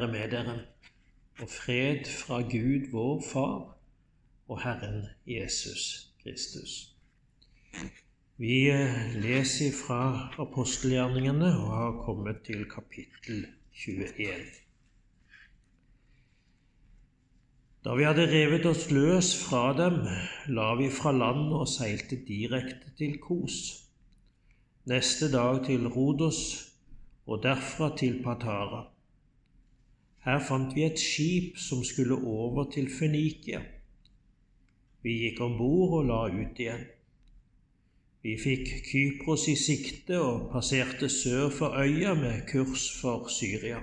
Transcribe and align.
være 0.00 0.12
med 0.12 0.30
dere, 0.30 0.58
og 1.40 1.48
fred 1.48 2.04
fra 2.04 2.40
Gud 2.40 2.90
vår 2.92 3.22
Far 3.32 3.76
og 4.48 4.62
Herren 4.62 5.06
Jesus 5.26 6.08
Kristus. 6.22 6.92
Vi 8.36 8.68
eh, 8.68 9.14
leser 9.22 9.72
fra 9.86 10.28
apostelgjerningene 10.38 11.46
og 11.46 11.70
har 11.76 11.92
kommet 12.04 12.42
til 12.44 12.64
kapittel 12.70 13.46
21. 13.86 14.34
Da 17.84 17.94
vi 17.94 18.04
hadde 18.04 18.26
revet 18.28 18.66
oss 18.66 18.90
løs 18.90 19.30
fra 19.46 19.70
dem, 19.78 20.02
la 20.48 20.74
vi 20.76 20.90
fra 20.90 21.14
land 21.16 21.54
og 21.54 21.68
seilte 21.70 22.18
direkte 22.28 22.92
til 22.98 23.16
Kos. 23.22 23.56
Neste 24.84 25.30
dag 25.32 25.64
til 25.64 25.88
Rodos 25.88 26.42
og 27.26 27.42
derfra 27.42 27.96
til 27.96 28.20
Patara. 28.24 28.95
Her 30.26 30.40
fant 30.42 30.72
vi 30.74 30.82
et 30.82 30.98
skip 30.98 31.58
som 31.62 31.84
skulle 31.86 32.16
over 32.18 32.64
til 32.74 32.88
Fønikia. 32.90 33.60
Vi 35.06 35.12
gikk 35.22 35.40
om 35.46 35.52
bord 35.54 36.00
og 36.00 36.08
la 36.08 36.22
ut 36.34 36.58
igjen. 36.58 36.82
Vi 38.26 38.32
fikk 38.42 38.72
Kypros 38.88 39.44
i 39.52 39.54
sikte 39.54 40.18
og 40.18 40.48
passerte 40.50 41.06
sør 41.08 41.46
for 41.54 41.78
øya 41.78 42.16
med 42.18 42.42
kurs 42.50 42.88
for 42.98 43.30
Syria. 43.30 43.78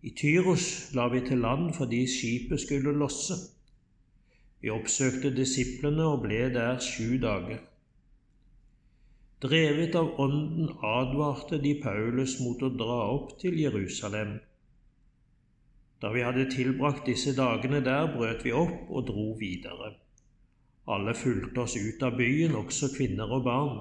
I 0.00 0.14
Tyros 0.16 0.94
la 0.96 1.10
vi 1.12 1.20
til 1.28 1.44
land 1.44 1.74
fordi 1.76 2.06
skipet 2.08 2.64
skulle 2.64 2.96
losse. 2.96 3.36
Vi 4.62 4.72
oppsøkte 4.72 5.36
disiplene 5.36 6.08
og 6.14 6.24
ble 6.24 6.46
der 6.54 6.80
sju 6.80 7.18
dager. 7.20 7.60
Drevet 9.44 9.94
av 10.00 10.16
Ånden 10.24 10.72
advarte 10.80 11.60
de 11.62 11.76
Paulus 11.82 12.40
mot 12.40 12.62
å 12.64 12.72
dra 12.72 13.02
opp 13.12 13.36
til 13.42 13.60
Jerusalem. 13.60 14.38
Da 16.02 16.12
vi 16.14 16.22
hadde 16.22 16.50
tilbrakt 16.50 17.06
disse 17.06 17.34
dagene 17.34 17.80
der, 17.84 18.12
brøt 18.14 18.44
vi 18.46 18.52
opp 18.54 18.90
og 18.90 19.08
dro 19.08 19.32
videre. 19.40 19.96
Alle 20.88 21.14
fulgte 21.14 21.64
oss 21.64 21.74
ut 21.76 22.02
av 22.06 22.16
byen, 22.16 22.54
også 22.56 22.92
kvinner 22.94 23.32
og 23.34 23.44
barn. 23.44 23.80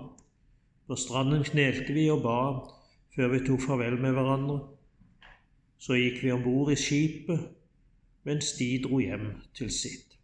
På 0.87 0.95
stranden 0.95 1.45
knelte 1.45 1.93
vi 1.93 2.09
og 2.11 2.23
ba 2.25 2.39
før 3.15 3.31
vi 3.33 3.43
tok 3.45 3.63
farvel 3.63 3.99
med 4.01 4.17
hverandre. 4.17 4.57
Så 5.77 5.97
gikk 5.99 6.23
vi 6.23 6.33
om 6.33 6.43
bord 6.43 6.73
i 6.73 6.77
skipet, 6.79 7.47
mens 8.25 8.51
de 8.57 8.69
dro 8.83 8.99
hjem 8.99 9.29
til 9.55 9.71
sitt. 9.71 10.17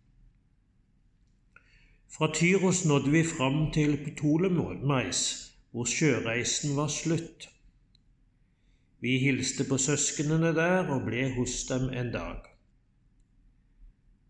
Fra 2.14 2.30
Tyros 2.33 2.83
nådde 2.86 3.11
vi 3.11 3.23
fram 3.25 3.71
til 3.73 3.97
Ptolemais, 4.05 5.21
hvor 5.71 5.86
sjøreisen 5.89 6.75
var 6.77 6.91
slutt. 6.94 7.52
Vi 9.03 9.17
hilste 9.19 9.65
på 9.67 9.75
søsknene 9.81 10.53
der 10.55 10.87
og 10.93 11.01
ble 11.09 11.25
hos 11.35 11.57
dem 11.67 11.89
en 11.91 12.11
dag. 12.13 12.45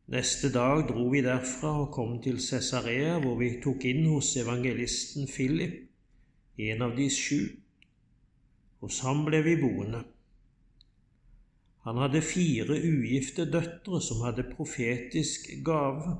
Neste 0.09 0.49
dag 0.49 0.87
dro 0.89 1.03
vi 1.11 1.21
derfra 1.21 1.75
og 1.83 1.91
kom 1.93 2.15
til 2.23 2.39
Cesarea, 2.41 3.19
hvor 3.21 3.37
vi 3.37 3.51
tok 3.61 3.85
inn 3.85 4.07
hos 4.09 4.31
evangelisten 4.41 5.29
Philip, 5.29 5.75
en 6.57 6.81
av 6.87 6.95
de 6.97 7.05
sju. 7.13 7.37
Hos 8.81 9.03
ham 9.05 9.21
ble 9.27 9.43
vi 9.45 9.53
boende. 9.61 10.01
Han 11.85 12.01
hadde 12.01 12.23
fire 12.25 12.79
ugifte 12.79 13.45
døtre 13.53 14.01
som 14.01 14.25
hadde 14.25 14.47
profetisk 14.55 15.53
gave. 15.65 16.17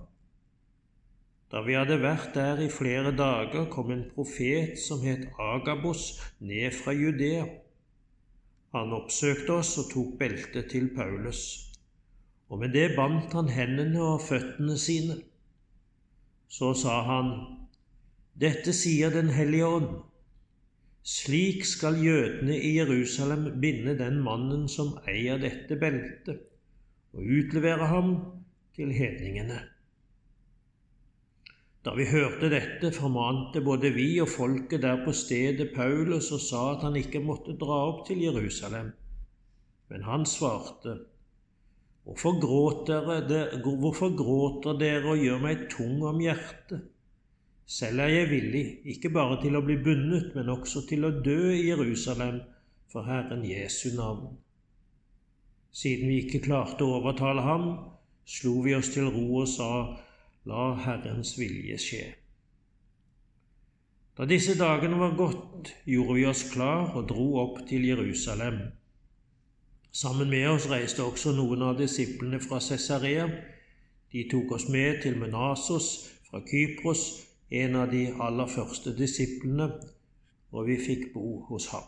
Da 1.50 1.66
vi 1.66 1.74
hadde 1.80 1.98
vært 2.06 2.38
der 2.38 2.62
i 2.62 2.70
flere 2.70 3.18
dager, 3.18 3.66
kom 3.74 3.92
en 3.98 4.08
profet 4.14 4.78
som 4.80 5.02
het 5.08 5.26
Agabos, 5.42 6.20
ned 6.40 6.70
fra 6.78 6.94
Judea. 6.94 7.50
Han 8.74 8.94
oppsøkte 8.98 9.60
oss 9.60 9.76
og 9.78 9.92
tok 9.92 10.14
beltet 10.18 10.72
til 10.72 10.88
Paulus, 10.96 11.42
og 12.50 12.64
med 12.64 12.74
det 12.74 12.96
bandt 12.98 13.36
han 13.38 13.52
hendene 13.54 14.02
og 14.02 14.24
føttene 14.26 14.78
sine. 14.82 15.20
Så 16.50 16.72
sa 16.78 17.02
han, 17.06 17.30
Dette 18.34 18.74
sier 18.74 19.14
Den 19.14 19.30
hellige 19.30 19.68
ånd. 19.68 19.92
Slik 21.06 21.66
skal 21.70 22.00
jødene 22.02 22.56
i 22.58 22.78
Jerusalem 22.80 23.60
binde 23.62 23.94
den 24.00 24.22
mannen 24.26 24.66
som 24.72 24.96
eier 25.06 25.38
dette 25.38 25.78
beltet, 25.78 26.42
og 27.14 27.22
utlevere 27.22 27.92
ham 27.92 28.14
til 28.74 28.90
hedningene. 28.96 29.60
Da 31.84 31.92
vi 31.98 32.06
hørte 32.08 32.48
dette, 32.52 32.94
formante 32.96 33.60
både 33.62 33.92
vi 33.92 34.08
og 34.24 34.30
folket 34.32 34.86
der 34.86 35.02
på 35.04 35.12
stedet 35.12 35.74
Paulus 35.76 36.32
og 36.32 36.40
sa 36.40 36.62
at 36.78 36.86
han 36.88 36.96
ikke 36.96 37.20
måtte 37.24 37.58
dra 37.60 37.82
opp 37.90 38.06
til 38.08 38.24
Jerusalem. 38.24 38.94
Men 39.92 40.06
han 40.08 40.24
svarte, 40.26 41.02
Hvorfor 42.04 42.40
gråter 42.40 43.28
dere, 43.28 43.60
hvorfor 43.64 44.16
gråter 44.16 44.76
dere 44.80 45.14
og 45.14 45.22
gjør 45.24 45.44
meg 45.44 45.68
tung 45.72 46.02
om 46.04 46.20
hjertet? 46.20 46.90
Selv 47.64 48.04
er 48.04 48.12
jeg 48.12 48.30
villig, 48.32 48.64
ikke 48.92 49.12
bare 49.16 49.38
til 49.40 49.56
å 49.56 49.64
bli 49.64 49.78
bundet, 49.80 50.34
men 50.36 50.52
også 50.52 50.84
til 50.90 51.08
å 51.08 51.14
dø 51.24 51.54
i 51.54 51.70
Jerusalem 51.70 52.42
for 52.92 53.08
Herren 53.08 53.46
Jesu 53.48 53.94
navn. 53.96 54.36
Siden 55.72 56.12
vi 56.12 56.20
ikke 56.26 56.44
klarte 56.44 56.84
å 56.84 56.98
overtale 57.00 57.46
ham, 57.48 57.70
slo 58.28 58.60
vi 58.68 58.76
oss 58.76 58.92
til 58.92 59.08
ro 59.08 59.24
og 59.46 59.48
sa, 59.48 59.70
La 60.50 60.74
Herrens 60.76 61.38
vilje 61.40 61.78
skje. 61.80 62.04
Da 64.18 64.26
disse 64.28 64.58
dagene 64.60 64.98
var 65.00 65.16
gått, 65.18 65.72
gjorde 65.88 66.18
vi 66.18 66.26
oss 66.28 66.44
klar 66.52 66.92
og 67.00 67.08
dro 67.10 67.28
opp 67.42 67.62
til 67.70 67.88
Jerusalem. 67.88 68.60
Sammen 69.94 70.30
med 70.30 70.50
oss 70.52 70.68
reiste 70.68 71.06
også 71.06 71.32
noen 71.38 71.64
av 71.64 71.80
disiplene 71.80 72.42
fra 72.44 72.60
Cesarea. 72.60 73.30
De 74.12 74.26
tok 74.30 74.52
oss 74.58 74.68
med 74.74 75.00
til 75.06 75.16
Menasos 75.22 75.90
fra 76.28 76.44
Kypros, 76.44 77.08
en 77.50 77.80
av 77.80 77.90
de 77.96 78.08
aller 78.12 78.52
første 78.52 78.94
disiplene, 78.98 79.72
og 80.52 80.68
vi 80.68 80.78
fikk 80.82 81.12
bo 81.16 81.40
hos 81.48 81.72
ham. 81.72 81.88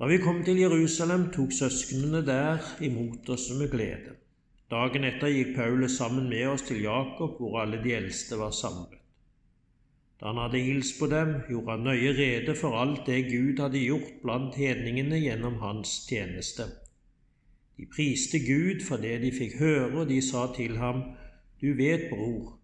Da 0.00 0.08
vi 0.10 0.18
kom 0.22 0.40
til 0.46 0.64
Jerusalem, 0.64 1.28
tok 1.34 1.52
søsknene 1.52 2.24
der 2.26 2.64
imot 2.82 3.28
oss 3.36 3.50
med 3.54 3.70
glede. 3.70 4.16
Dagen 4.74 5.04
etter 5.06 5.30
gikk 5.30 5.52
Paulus 5.54 5.94
sammen 6.00 6.24
med 6.26 6.48
oss 6.50 6.64
til 6.66 6.80
Jakob, 6.82 7.36
hvor 7.38 7.60
alle 7.60 7.78
de 7.84 7.92
eldste 7.94 8.34
var 8.40 8.50
samlet. 8.50 8.96
Da 10.18 10.32
han 10.32 10.40
hadde 10.40 10.62
hilst 10.66 10.96
på 10.98 11.06
dem, 11.12 11.34
gjorde 11.46 11.76
han 11.76 11.84
nøye 11.86 12.14
rede 12.16 12.54
for 12.58 12.74
alt 12.80 13.04
det 13.06 13.28
Gud 13.28 13.60
hadde 13.62 13.82
gjort 13.84 14.08
blant 14.22 14.56
hedningene 14.58 15.20
gjennom 15.22 15.60
hans 15.62 15.92
tjeneste. 16.08 16.66
De 17.78 17.86
priste 17.90 18.40
Gud 18.42 18.82
for 18.86 19.02
det 19.02 19.20
de 19.22 19.30
fikk 19.34 19.54
høre, 19.60 19.92
og 20.00 20.08
de 20.10 20.18
sa 20.22 20.48
til 20.56 20.74
ham, 20.80 21.04
Du 21.60 21.70
vet, 21.78 22.08
bror, 22.10 22.56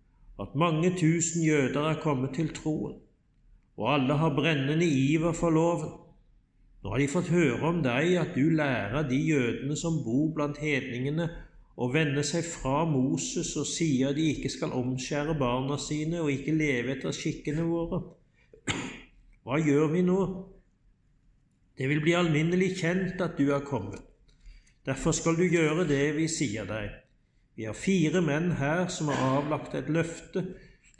at 0.42 0.56
mange 0.58 0.90
tusen 0.98 1.44
jøder 1.46 1.92
er 1.92 2.00
kommet 2.02 2.34
til 2.34 2.50
troen, 2.54 2.96
og 3.76 3.92
alle 3.94 4.16
har 4.18 4.34
brennende 4.34 4.86
iver 4.86 5.32
for 5.32 5.50
loven. 5.54 5.94
Nå 6.82 6.90
har 6.90 6.98
de 6.98 7.08
fått 7.12 7.30
høre 7.30 7.62
om 7.70 7.84
deg, 7.84 8.16
at 8.18 8.34
du 8.34 8.50
lærer 8.50 9.06
de 9.08 9.20
jødene 9.30 9.76
som 9.76 10.02
bor 10.04 10.34
blant 10.34 10.58
hedningene, 10.58 11.28
og 11.80 11.94
vender 11.94 12.24
seg 12.26 12.44
fra 12.44 12.84
Moses 12.88 13.54
og 13.56 13.64
sier 13.68 14.12
de 14.16 14.26
ikke 14.34 14.50
skal 14.52 14.74
omskjære 14.76 15.36
barna 15.40 15.78
sine 15.80 16.20
og 16.20 16.28
ikke 16.32 16.52
leve 16.52 16.92
etter 16.96 17.14
skikkene 17.16 17.64
våre. 17.64 18.02
Hva 19.46 19.56
gjør 19.64 19.86
vi 19.94 20.02
nå? 20.04 20.20
Det 21.80 21.88
vil 21.88 22.02
bli 22.04 22.12
alminnelig 22.18 22.74
kjent 22.82 23.22
at 23.24 23.38
du 23.40 23.48
er 23.56 23.64
kommet. 23.64 24.02
Derfor 24.84 25.16
skal 25.16 25.38
du 25.38 25.46
gjøre 25.48 25.86
det 25.88 26.04
vi 26.18 26.26
sier 26.28 26.68
deg. 26.68 26.92
Vi 27.56 27.64
har 27.68 27.76
fire 27.76 28.20
menn 28.24 28.52
her 28.60 28.86
som 28.92 29.08
har 29.12 29.40
avlagt 29.40 29.74
et 29.76 29.88
løfte. 29.92 30.44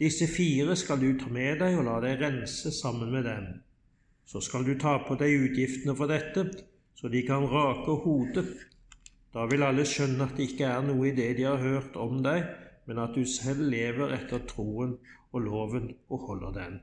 Disse 0.01 0.25
fire 0.33 0.77
skal 0.81 1.01
du 1.01 1.13
ta 1.21 1.29
med 1.33 1.61
deg 1.61 1.77
og 1.77 1.85
la 1.91 1.99
deg 2.05 2.25
rense 2.25 2.73
sammen 2.73 3.13
med 3.13 3.29
dem. 3.29 3.47
Så 4.25 4.41
skal 4.45 4.65
du 4.65 4.73
ta 4.81 4.97
på 5.05 5.19
deg 5.21 5.45
utgiftene 5.45 5.93
for 5.97 6.09
dette, 6.09 6.47
så 6.97 7.09
de 7.13 7.21
kan 7.27 7.45
rake 7.51 8.01
hodet 8.05 8.49
da 9.35 9.47
vil 9.47 9.63
alle 9.63 9.87
skjønne 9.87 10.27
at 10.27 10.37
det 10.37 10.49
ikke 10.51 10.67
er 10.67 10.85
noe 10.87 11.09
i 11.09 11.15
det 11.15 11.31
de 11.39 11.47
har 11.47 11.63
hørt 11.63 11.97
om 12.01 12.23
deg, 12.25 12.47
men 12.91 12.99
at 12.99 13.15
du 13.15 13.23
selv 13.29 13.63
lever 13.71 14.15
etter 14.17 14.43
troen 14.51 14.97
og 15.31 15.45
loven 15.45 15.93
og 16.11 16.25
holder 16.27 16.57
den. 16.57 16.81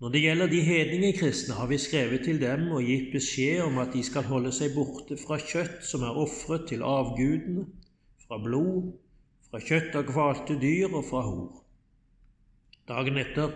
Når 0.00 0.08
det 0.08 0.20
gjelder 0.22 0.48
de 0.48 0.60
hedninge 0.64 1.12
kristne, 1.18 1.54
har 1.54 1.66
vi 1.66 1.76
skrevet 1.78 2.24
til 2.24 2.40
dem 2.40 2.70
og 2.72 2.86
gitt 2.88 3.10
beskjed 3.12 3.60
om 3.66 3.78
at 3.82 3.92
de 3.92 4.02
skal 4.06 4.24
holde 4.30 4.52
seg 4.56 4.72
borte 4.72 5.18
fra 5.20 5.36
kjøtt 5.36 5.84
som 5.84 6.06
er 6.08 6.16
ofret 6.22 6.66
til 6.70 6.84
avgudene, 6.86 7.66
fra 8.24 8.38
blod, 8.40 8.94
fra 9.50 9.60
kjøtt 9.60 9.98
av 10.00 10.06
kvalte 10.08 10.56
dyr 10.62 10.88
og 10.88 11.04
fra 11.10 11.20
hor. 11.26 11.59
Dagen 12.90 13.20
etter 13.22 13.52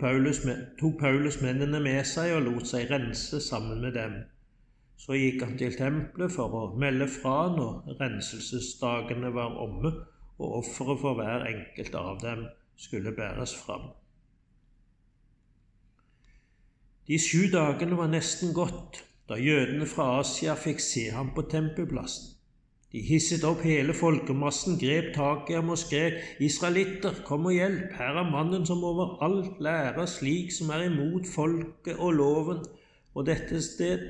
Paulus, 0.00 0.40
tok 0.80 0.96
Paulus 0.98 1.36
mennene 1.42 1.78
med 1.82 2.00
seg 2.10 2.32
og 2.34 2.48
lot 2.48 2.66
seg 2.66 2.88
rense 2.90 3.38
sammen 3.44 3.78
med 3.84 3.94
dem. 3.94 4.16
Så 4.98 5.14
gikk 5.14 5.44
han 5.44 5.54
til 5.60 5.76
tempelet 5.78 6.34
for 6.34 6.56
å 6.58 6.62
melde 6.78 7.06
fra 7.10 7.52
når 7.54 7.94
renselsesdagene 8.00 9.30
var 9.36 9.54
omme 9.62 9.92
og 10.42 10.58
offeret 10.58 11.02
for 11.04 11.18
hver 11.20 11.46
enkelt 11.46 11.94
av 12.00 12.18
dem 12.24 12.46
skulle 12.74 13.14
bæres 13.14 13.54
fram. 13.54 13.92
De 17.06 17.18
sju 17.20 17.46
dagene 17.52 17.98
var 18.00 18.10
nesten 18.10 18.54
gått 18.56 19.04
da 19.28 19.38
jødene 19.38 19.86
fra 19.86 20.18
Asia 20.18 20.56
fikk 20.58 20.82
se 20.82 21.10
ham 21.14 21.30
på 21.36 21.46
tempelplassen. 21.52 22.33
De 22.94 23.00
hisset 23.02 23.42
opp 23.42 23.64
hele 23.66 23.90
folkemassen, 23.98 24.76
grep 24.78 25.08
tak 25.16 25.48
i 25.50 25.56
ham 25.58 25.72
og 25.74 25.78
skrek:" 25.80 26.20
Israelitter, 26.46 27.16
kom 27.26 27.48
og 27.50 27.56
hjelp! 27.56 27.96
Her 27.98 28.20
er 28.20 28.28
mannen 28.30 28.66
som 28.68 28.84
overalt 28.86 29.58
lærer 29.66 30.06
slik 30.06 30.54
som 30.54 30.70
er 30.70 30.84
imot 30.86 31.26
folket 31.26 31.98
og 31.98 32.14
loven 32.20 32.60
og 33.14 33.26
dette 33.26 33.58
sted. 33.66 34.04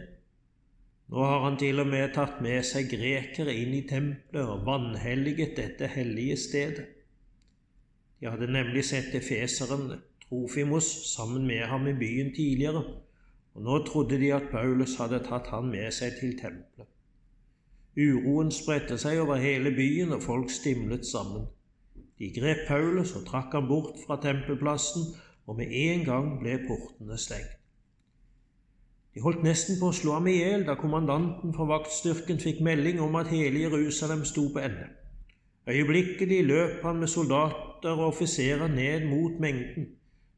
Nå 1.08 1.24
har 1.24 1.40
han 1.46 1.56
til 1.56 1.80
og 1.80 1.88
med 1.94 2.12
tatt 2.12 2.42
med 2.44 2.60
seg 2.68 2.92
grekere 2.92 3.56
inn 3.56 3.72
i 3.72 3.82
tempelet 3.88 4.52
og 4.52 4.66
vanhelliget 4.68 5.56
dette 5.56 5.88
hellige 5.96 6.36
stedet. 6.44 6.84
De 8.20 8.28
hadde 8.28 8.52
nemlig 8.52 8.84
sett 8.84 9.16
efeseren 9.16 9.94
Trofimos 10.28 10.90
sammen 11.16 11.46
med 11.48 11.64
ham 11.72 11.88
i 11.88 11.96
byen 11.96 12.34
tidligere, 12.36 12.84
og 13.54 13.64
nå 13.64 13.84
trodde 13.88 14.20
de 14.20 14.32
at 14.36 14.50
Paulus 14.52 14.98
hadde 15.00 15.24
tatt 15.24 15.48
han 15.56 15.72
med 15.72 15.88
seg 15.92 16.20
til 16.20 16.36
tempelet. 16.36 16.88
Uroen 17.96 18.50
spredte 18.50 18.98
seg 18.98 19.20
over 19.22 19.38
hele 19.38 19.70
byen, 19.74 20.12
og 20.16 20.22
folk 20.22 20.50
stimlet 20.50 21.06
sammen. 21.06 21.46
De 22.18 22.30
grep 22.34 22.66
Paulus 22.68 23.14
og 23.14 23.26
trakk 23.28 23.54
ham 23.54 23.68
bort 23.70 24.00
fra 24.06 24.18
tempelplassen, 24.22 25.12
og 25.46 25.58
med 25.58 25.70
en 25.70 26.02
gang 26.06 26.32
ble 26.40 26.56
portene 26.66 27.18
stengt. 27.18 27.60
De 29.14 29.22
holdt 29.22 29.44
nesten 29.46 29.78
på 29.78 29.92
å 29.92 29.94
slå 29.94 30.16
ham 30.16 30.26
i 30.26 30.40
hjel 30.40 30.64
da 30.66 30.74
kommandanten 30.74 31.52
for 31.54 31.70
vaktstyrken 31.70 32.40
fikk 32.42 32.62
melding 32.66 32.98
om 33.02 33.14
at 33.20 33.30
hele 33.30 33.60
Jerusalem 33.62 34.24
sto 34.26 34.48
på 34.50 34.62
ende. 34.64 34.88
Øyeblikkelig 35.70 36.40
løp 36.48 36.82
han 36.82 36.98
med 36.98 37.12
soldater 37.12 37.94
og 37.94 38.08
offiserer 38.08 38.68
ned 38.68 39.06
mot 39.06 39.38
mengden. 39.40 39.86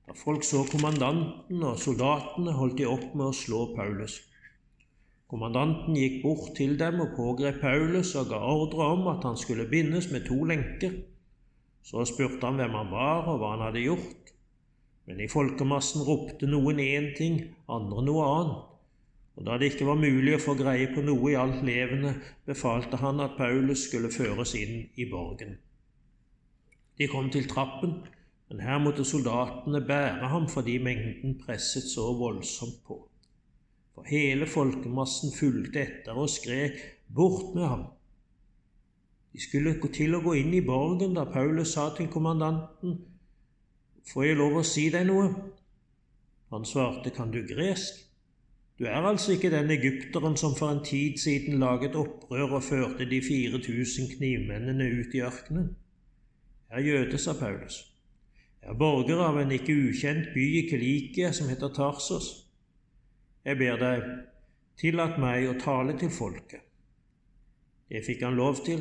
Da 0.06 0.12
folk 0.12 0.44
så 0.44 0.67
kommandanten 0.69 1.64
og 1.64 1.81
soldatene, 1.81 2.53
holdt 2.53 2.76
de 2.79 2.87
opp 2.87 3.14
med 3.14 3.31
å 3.31 3.35
slå 3.35 3.62
Paulus. 3.79 4.20
Kommandanten 5.26 5.96
gikk 5.99 6.20
bort 6.23 6.52
til 6.55 6.76
dem 6.78 7.00
og 7.02 7.17
pågrep 7.17 7.56
Paulus 7.58 8.12
og 8.14 8.28
ga 8.31 8.38
ordre 8.46 8.84
om 8.94 9.08
at 9.11 9.25
han 9.26 9.38
skulle 9.40 9.67
bindes 9.67 10.06
med 10.12 10.23
to 10.28 10.37
lenker. 10.46 10.93
Så 11.82 12.05
spurte 12.06 12.46
han 12.46 12.61
hvem 12.61 12.76
han 12.78 12.93
var 12.93 13.26
og 13.32 13.40
hva 13.40 13.50
han 13.56 13.64
hadde 13.67 13.82
gjort. 13.82 14.31
Men 15.06 15.23
i 15.23 15.26
folkemassen 15.31 16.05
ropte 16.06 16.46
noen 16.50 16.78
én 16.82 17.11
ting, 17.19 17.40
andre 17.67 18.05
noe 18.06 18.28
annet. 18.37 18.61
Og 19.37 19.49
da 19.49 19.58
det 19.58 19.73
ikke 19.73 19.88
var 19.90 19.99
mulig 19.99 20.37
å 20.37 20.43
få 20.44 20.55
greie 20.58 20.87
på 20.94 21.02
noe 21.05 21.32
i 21.32 21.37
alt 21.38 21.58
levende, 21.67 22.14
befalte 22.46 23.02
han 23.02 23.20
at 23.20 23.34
Paulus 23.38 23.82
skulle 23.88 24.12
føres 24.14 24.55
inn 24.58 24.87
i 24.94 25.08
borgen. 25.11 25.58
De 26.96 27.11
kom 27.11 27.29
til 27.34 27.50
trappen, 27.50 27.99
men 28.49 28.62
her 28.62 28.79
måtte 28.81 29.05
soldatene 29.05 29.82
bære 29.90 30.31
ham 30.32 30.46
fordi 30.49 30.79
mengden 30.79 31.37
presset 31.43 31.90
så 31.90 32.08
voldsomt 32.17 32.81
på 32.87 33.02
for 33.96 34.04
hele 34.12 34.46
folkemassen 34.46 35.32
fulgte 35.32 35.81
etter 35.81 36.19
og 36.20 36.28
skrek 36.28 36.76
'Bort 37.08 37.54
med 37.54 37.64
ham!' 37.64 37.87
De 39.32 39.40
skulle 39.40 39.72
til 39.93 40.14
å 40.14 40.20
gå 40.20 40.34
inn 40.37 40.52
i 40.54 40.64
borgen 40.64 41.14
da 41.16 41.25
Paulus 41.25 41.72
sa 41.72 41.88
til 41.96 42.10
kommandanten 42.12 42.98
'Får 44.12 44.25
jeg 44.25 44.37
lov 44.37 44.58
å 44.60 44.62
si 44.62 44.90
deg 44.90 45.06
noe?' 45.06 45.32
Han 46.52 46.64
svarte 46.64 47.10
'Kan 47.10 47.32
du 47.32 47.40
gresk?' 47.40 48.04
Du 48.78 48.84
er 48.84 49.08
altså 49.08 49.32
ikke 49.32 49.50
den 49.50 49.70
egypteren 49.70 50.37
som 50.37 50.54
for 50.54 50.69
en 50.69 50.84
tid 50.84 51.16
siden 51.19 51.58
laget 51.58 51.94
opprør 51.96 52.58
og 52.58 52.62
førte 52.62 53.10
de 53.10 53.22
4000 53.25 54.16
knivmennene 54.16 54.90
ut 55.00 55.14
i 55.14 55.22
ørkenen? 55.25 55.76
Jeg 56.70 56.78
er 56.78 56.84
jøde, 56.84 57.19
sa 57.19 57.32
Paulus. 57.32 57.93
Jeg 58.62 58.70
er 58.70 58.78
borger 58.78 59.22
av 59.25 59.38
en 59.38 59.50
ikke 59.50 59.72
ukjent 59.72 60.28
by 60.34 60.44
i 60.58 60.69
Kilikia 60.69 61.32
som 61.32 61.48
heter 61.48 61.69
Tarsos. 61.69 62.45
Jeg 63.46 63.58
ber 63.60 63.76
deg, 63.78 64.06
tillat 64.81 65.20
meg 65.22 65.44
å 65.46 65.58
tale 65.62 65.93
til 66.00 66.10
folket. 66.10 66.64
Det 67.87 68.00
fikk 68.02 68.25
han 68.26 68.34
lov 68.34 68.58
til, 68.66 68.81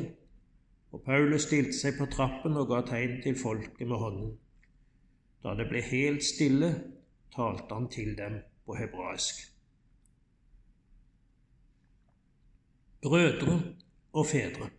og 0.90 1.04
Paulus 1.06 1.44
stilte 1.46 1.76
seg 1.76 1.94
på 2.00 2.08
trappen 2.10 2.56
og 2.58 2.72
ga 2.72 2.80
tegn 2.88 3.20
til 3.22 3.36
folket 3.38 3.86
med 3.86 4.00
hånden. 4.00 4.32
Da 5.44 5.54
det 5.54 5.68
ble 5.70 5.84
helt 5.86 6.24
stille, 6.26 6.72
talte 7.36 7.76
han 7.76 7.86
til 7.94 8.16
dem 8.18 8.40
på 8.66 8.74
hebraisk. 8.74 9.44
Brødre 13.06 13.60
og 14.18 14.26
fedre, 14.26 14.70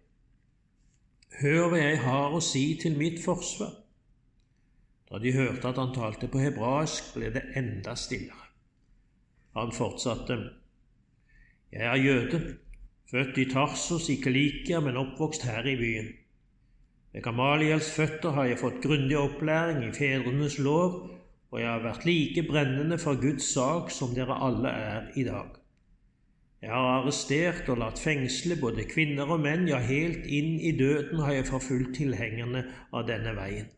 hør 1.39 1.69
hva 1.71 1.79
jeg 1.79 2.01
har 2.03 2.35
å 2.35 2.41
si 2.43 2.65
til 2.81 2.99
mitt 2.99 3.21
forsvar. 3.23 3.71
Da 5.07 5.23
de 5.23 5.31
hørte 5.31 5.71
at 5.71 5.79
han 5.79 5.95
talte 5.95 6.27
på 6.27 6.43
hebraisk, 6.43 7.13
ble 7.15 7.31
det 7.37 7.45
enda 7.55 7.95
stillere. 7.95 8.46
Han 9.57 9.71
fortsatte. 9.73 10.37
Jeg 11.73 11.85
er 11.89 11.95
jøde, 11.95 12.41
født 13.11 13.37
i 13.41 13.45
Tarsos 13.49 14.09
i 14.13 14.15
Kelikia, 14.21 14.79
men 14.79 14.99
oppvokst 15.01 15.47
her 15.49 15.65
i 15.65 15.75
byen. 15.79 16.09
Ved 17.13 17.23
Gamaliels 17.25 17.89
føtter 17.95 18.35
har 18.35 18.45
jeg 18.45 18.59
fått 18.61 18.83
grundig 18.83 19.17
opplæring 19.17 19.79
i 19.87 19.93
fedrenes 19.95 20.59
lov, 20.61 20.99
og 21.49 21.61
jeg 21.61 21.69
har 21.71 21.81
vært 21.81 22.05
like 22.05 22.43
brennende 22.45 22.99
for 23.01 23.17
Guds 23.17 23.47
sak 23.55 23.89
som 23.95 24.13
dere 24.13 24.37
alle 24.45 24.69
er 24.69 25.07
i 25.17 25.23
dag. 25.25 25.55
Jeg 26.61 26.69
har 26.73 26.91
arrestert 26.99 27.69
og 27.73 27.81
latt 27.81 28.01
fengsle 28.01 28.59
både 28.61 28.85
kvinner 28.89 29.33
og 29.33 29.41
menn, 29.41 29.65
ja, 29.69 29.79
helt 29.81 30.25
inn 30.25 30.59
i 30.61 30.75
døden 30.77 31.21
har 31.25 31.33
jeg 31.33 31.49
forfulgt 31.49 31.95
tilhengerne 31.97 32.63
av 32.93 33.09
denne 33.09 33.33
veien. 33.37 33.73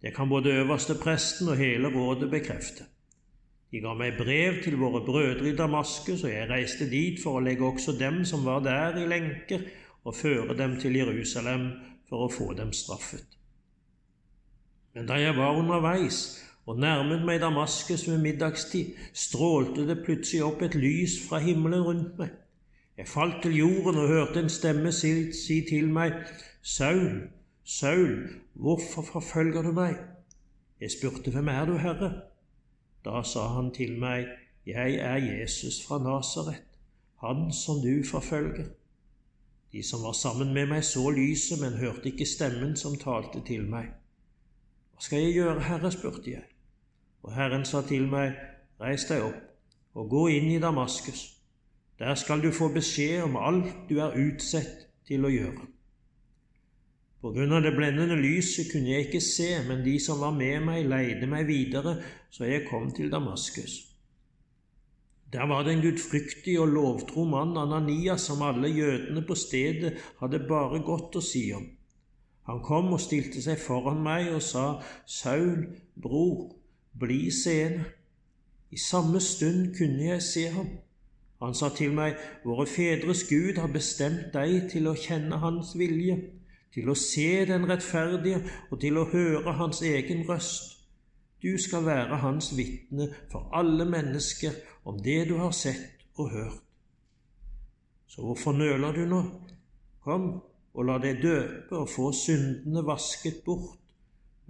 Det 0.00 0.16
kan 0.16 0.32
både 0.32 0.56
øverste 0.64 0.96
presten 1.04 1.52
og 1.52 1.60
hele 1.60 1.92
rådet 1.92 2.30
bekrefte. 2.32 2.88
De 3.72 3.80
ga 3.80 3.94
meg 3.96 4.18
brev 4.18 4.58
til 4.64 4.76
våre 4.76 5.00
brødre 5.04 5.48
i 5.48 5.56
Damaskus, 5.56 6.26
og 6.26 6.30
jeg 6.30 6.48
reiste 6.50 6.90
dit 6.90 7.16
for 7.22 7.38
å 7.38 7.44
legge 7.44 7.64
også 7.64 7.94
dem 7.96 8.20
som 8.28 8.44
var 8.44 8.60
der, 8.66 8.98
i 9.00 9.06
lenker, 9.08 9.64
og 10.04 10.16
føre 10.18 10.56
dem 10.58 10.74
til 10.80 10.98
Jerusalem 10.98 11.70
for 12.08 12.26
å 12.26 12.32
få 12.32 12.50
dem 12.58 12.74
straffet. 12.76 13.38
Men 14.92 15.06
da 15.08 15.16
jeg 15.16 15.38
var 15.38 15.56
underveis 15.56 16.18
og 16.68 16.82
nærmet 16.84 17.24
meg 17.24 17.40
Damaskus 17.40 18.04
ved 18.10 18.20
middagstid, 18.20 18.92
strålte 19.16 19.86
det 19.88 20.02
plutselig 20.04 20.42
opp 20.44 20.60
et 20.62 20.76
lys 20.76 21.16
fra 21.24 21.40
himmelen 21.40 21.86
rundt 21.86 22.18
meg. 22.20 22.34
Jeg 22.98 23.08
falt 23.08 23.40
til 23.42 23.56
jorden 23.56 24.02
og 24.02 24.10
hørte 24.10 24.42
en 24.42 24.52
stemme 24.52 24.92
si, 24.92 25.32
si 25.32 25.62
til 25.64 25.88
meg, 25.88 26.18
Saul, 26.60 27.22
Saul, 27.64 28.28
hvorfor 28.52 29.08
forfølger 29.14 29.64
du 29.64 29.72
meg? 29.72 29.96
Jeg 30.80 30.92
spurte, 30.92 31.32
Hvem 31.32 31.48
er 31.48 31.64
du, 31.64 31.78
Herre? 31.80 32.12
Da 33.04 33.22
sa 33.22 33.48
han 33.54 33.72
til 33.74 33.98
meg, 33.98 34.26
Jeg 34.66 34.94
er 34.94 35.16
Jesus 35.16 35.86
fra 35.86 35.98
Nasaret, 35.98 36.62
han 37.20 37.52
som 37.52 37.80
du 37.82 38.04
forfølger. 38.06 38.64
De 39.72 39.82
som 39.82 40.02
var 40.02 40.12
sammen 40.12 40.54
med 40.54 40.66
meg, 40.66 40.84
så 40.84 41.10
lyset, 41.10 41.60
men 41.60 41.80
hørte 41.80 42.12
ikke 42.12 42.26
stemmen 42.26 42.76
som 42.76 42.96
talte 42.96 43.42
til 43.46 43.66
meg. 43.66 43.88
Hva 44.92 45.00
skal 45.00 45.18
jeg 45.18 45.34
gjøre, 45.34 45.60
Herre? 45.60 45.92
spurte 45.92 46.30
jeg. 46.30 46.44
Og 47.22 47.34
Herren 47.34 47.64
sa 47.64 47.82
til 47.82 48.06
meg, 48.08 48.36
Reis 48.80 49.04
deg 49.06 49.22
opp 49.22 49.98
og 49.98 50.08
gå 50.10 50.26
inn 50.36 50.48
i 50.50 50.60
Damaskus. 50.60 51.26
Der 51.98 52.14
skal 52.14 52.42
du 52.42 52.50
få 52.50 52.68
beskjed 52.74 53.22
om 53.22 53.36
alt 53.36 53.74
du 53.90 53.98
er 54.02 54.16
utsett 54.18 54.88
til 55.06 55.24
å 55.26 55.30
gjøre. 55.30 55.68
På 57.22 57.30
grunn 57.30 57.54
av 57.54 57.62
det 57.62 57.74
blendende 57.76 58.16
lyset 58.18 58.72
kunne 58.72 58.90
jeg 58.90 59.06
ikke 59.06 59.20
se, 59.22 59.50
men 59.68 59.84
de 59.84 59.94
som 60.02 60.18
var 60.18 60.34
med 60.34 60.64
meg, 60.66 60.88
leide 60.90 61.28
meg 61.30 61.46
videre, 61.46 62.00
så 62.32 62.48
jeg 62.48 62.64
kom 62.70 62.90
til 62.96 63.10
Damaskus. 63.12 63.74
Der 65.32 65.46
var 65.48 65.62
det 65.62 65.72
en 65.72 65.82
gudfryktig 65.84 66.58
og 66.60 66.68
lovtro 66.68 67.24
mann, 67.24 67.56
Ananias, 67.56 68.26
som 68.28 68.42
alle 68.42 68.68
jødene 68.68 69.22
på 69.26 69.34
stedet 69.34 69.94
hadde 70.20 70.42
bare 70.48 70.82
godt 70.84 71.16
å 71.16 71.24
si 71.24 71.46
om. 71.56 71.64
Han 72.48 72.60
kom 72.64 72.92
og 72.92 73.00
stilte 73.00 73.40
seg 73.44 73.60
foran 73.62 74.02
meg 74.02 74.32
og 74.34 74.42
sa, 74.42 74.66
Saul, 75.06 75.68
bror, 75.94 76.50
bli 76.98 77.30
seende. 77.30 77.86
I 78.72 78.80
samme 78.80 79.20
stund 79.20 79.74
kunne 79.76 80.10
jeg 80.10 80.22
se 80.26 80.46
ham. 80.52 80.68
Han 81.44 81.54
sa 81.54 81.68
til 81.76 81.92
meg, 81.94 82.16
Våre 82.44 82.66
fedres 82.66 83.24
Gud 83.28 83.60
har 83.60 83.72
bestemt 83.72 84.32
deg 84.34 84.70
til 84.72 84.88
å 84.88 84.96
kjenne 84.96 85.40
Hans 85.42 85.76
vilje 85.78 86.18
til 86.72 86.88
å 86.88 86.96
se 86.96 87.44
den 87.48 87.66
rettferdige 87.68 88.40
og 88.70 88.80
til 88.80 88.96
å 88.96 89.08
høre 89.12 89.56
hans 89.58 89.82
egen 89.84 90.24
røst. 90.28 90.71
Du 91.42 91.58
skal 91.58 91.86
være 91.86 92.16
hans 92.22 92.52
vitne 92.56 93.08
for 93.30 93.50
alle 93.52 93.84
mennesker 93.84 94.54
om 94.84 95.00
det 95.02 95.28
du 95.28 95.36
har 95.36 95.50
sett 95.50 96.06
og 96.14 96.30
hørt. 96.30 96.62
Så 98.06 98.22
hvorfor 98.22 98.52
nøler 98.52 98.92
du 98.92 99.04
nå? 99.08 99.22
Kom 100.04 100.28
og 100.74 100.86
la 100.86 100.98
deg 101.02 101.22
døpe 101.22 101.76
og 101.76 101.90
få 101.90 102.12
syndene 102.16 102.84
vasket 102.86 103.42
bort 103.44 103.78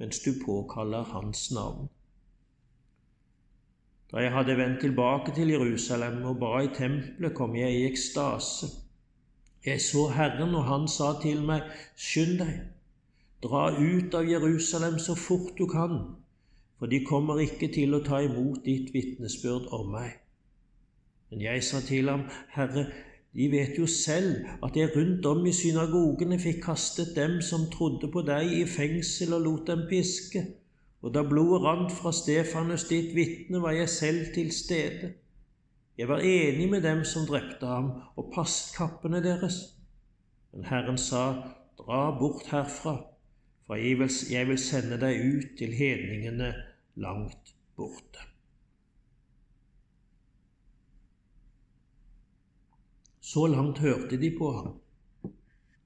mens 0.01 0.21
du 0.25 0.33
påkaller 0.45 1.05
hans 1.15 1.51
navn. 1.55 1.89
Da 4.13 4.21
jeg 4.21 4.33
hadde 4.33 4.57
vendt 4.57 4.81
tilbake 4.81 5.35
til 5.35 5.49
Jerusalem 5.49 6.25
og 6.29 6.41
ba 6.41 6.61
i 6.61 6.71
tempelet, 6.75 7.35
kom 7.35 7.55
jeg 7.57 7.73
i 7.73 7.85
ekstase. 7.89 8.67
Jeg 9.65 9.81
så 9.81 10.09
Herren, 10.13 10.55
og 10.55 10.65
han 10.65 10.89
sa 10.89 11.13
til 11.23 11.45
meg, 11.47 11.63
Skynd 11.97 12.41
deg, 12.43 12.59
dra 13.45 13.71
ut 13.73 14.15
av 14.15 14.29
Jerusalem 14.29 14.99
så 14.99 15.15
fort 15.17 15.55
du 15.59 15.65
kan, 15.71 16.01
for 16.83 16.91
de 16.91 16.99
kommer 17.07 17.39
ikke 17.39 17.69
til 17.71 17.93
å 17.95 18.01
ta 18.03 18.19
imot 18.27 18.65
ditt 18.67 18.89
vitnesbyrd 18.91 19.69
om 19.71 19.93
meg. 19.95 20.17
Men 21.31 21.45
jeg 21.45 21.63
sa 21.63 21.79
til 21.87 22.09
ham, 22.11 22.25
Herre, 22.57 22.89
de 23.39 23.45
vet 23.53 23.77
jo 23.79 23.85
selv 23.87 24.49
at 24.67 24.75
jeg 24.75 24.91
rundt 24.97 25.29
om 25.31 25.45
i 25.47 25.53
synagogene 25.55 26.41
fikk 26.43 26.59
kastet 26.65 27.13
dem 27.15 27.37
som 27.39 27.69
trodde 27.71 28.11
på 28.11 28.25
deg, 28.27 28.51
i 28.51 28.65
fengsel 28.67 29.37
og 29.37 29.45
lot 29.45 29.71
dem 29.71 29.85
piske, 29.93 30.43
og 31.07 31.15
da 31.15 31.23
blodet 31.23 31.61
rant 31.63 31.95
fra 31.95 32.11
Stefanus 32.11 32.89
ditt 32.91 33.15
vitne, 33.15 33.63
var 33.63 33.79
jeg 33.79 33.95
selv 33.95 34.35
til 34.35 34.51
stede. 34.51 35.13
Jeg 35.95 36.11
var 36.11 36.27
enig 36.27 36.67
med 36.75 36.83
dem 36.83 37.05
som 37.07 37.31
drepte 37.31 37.71
ham, 37.71 37.93
og 38.19 38.35
passet 38.35 38.75
kappene 38.75 39.23
deres. 39.23 39.61
Men 40.51 40.67
Herren 40.67 40.99
sa, 40.99 41.23
Dra 41.79 42.03
bort 42.19 42.51
herfra, 42.51 42.99
for 43.71 43.79
jeg 43.79 44.03
vil, 44.51 44.59
sende 44.59 44.99
deg 44.99 45.23
ut 45.31 45.59
til 45.63 45.79
hedningene 45.79 46.53
langt 46.95 47.55
borte. 47.77 48.29
Så 53.21 53.47
langt 53.47 53.79
hørte 53.79 54.17
de 54.21 54.31
på 54.39 54.53
ham. 54.53 54.73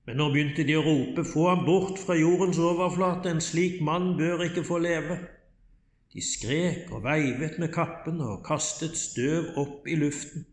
Men 0.07 0.21
nå 0.21 0.27
begynte 0.31 0.65
de 0.67 0.77
å 0.79 0.83
rope, 0.87 1.23
få 1.27 1.49
ham 1.51 1.65
bort 1.67 1.99
fra 1.99 2.15
jordens 2.19 2.59
overflate, 2.63 3.31
en 3.31 3.43
slik 3.43 3.81
mann 3.83 4.15
bør 4.19 4.45
ikke 4.47 4.65
få 4.67 4.79
leve. 4.83 5.19
De 6.15 6.23
skrek 6.23 6.93
og 6.95 7.03
veivet 7.05 7.59
med 7.59 7.73
kappene 7.75 8.29
og 8.37 8.45
kastet 8.47 8.95
støv 8.99 9.59
opp 9.63 9.89
i 9.91 9.99
luften. 9.99 10.47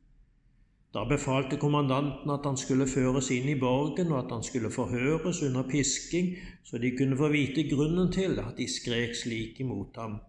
Da 0.93 1.05
befalte 1.09 1.57
kommandanten 1.57 2.29
at 2.33 2.45
han 2.45 2.57
skulle 2.57 2.85
føres 2.89 3.31
inn 3.33 3.47
i 3.49 3.57
borgen, 3.57 4.11
og 4.11 4.25
at 4.25 4.33
han 4.35 4.43
skulle 4.45 4.73
forhøres 4.73 5.41
under 5.45 5.65
pisking, 5.69 6.35
så 6.65 6.77
de 6.77 6.91
kunne 6.97 7.17
få 7.17 7.31
vite 7.33 7.65
grunnen 7.69 8.11
til 8.13 8.37
at 8.41 8.57
de 8.57 8.67
skrek 8.69 9.15
slik 9.17 9.61
imot 9.63 9.97
ham. 9.97 10.19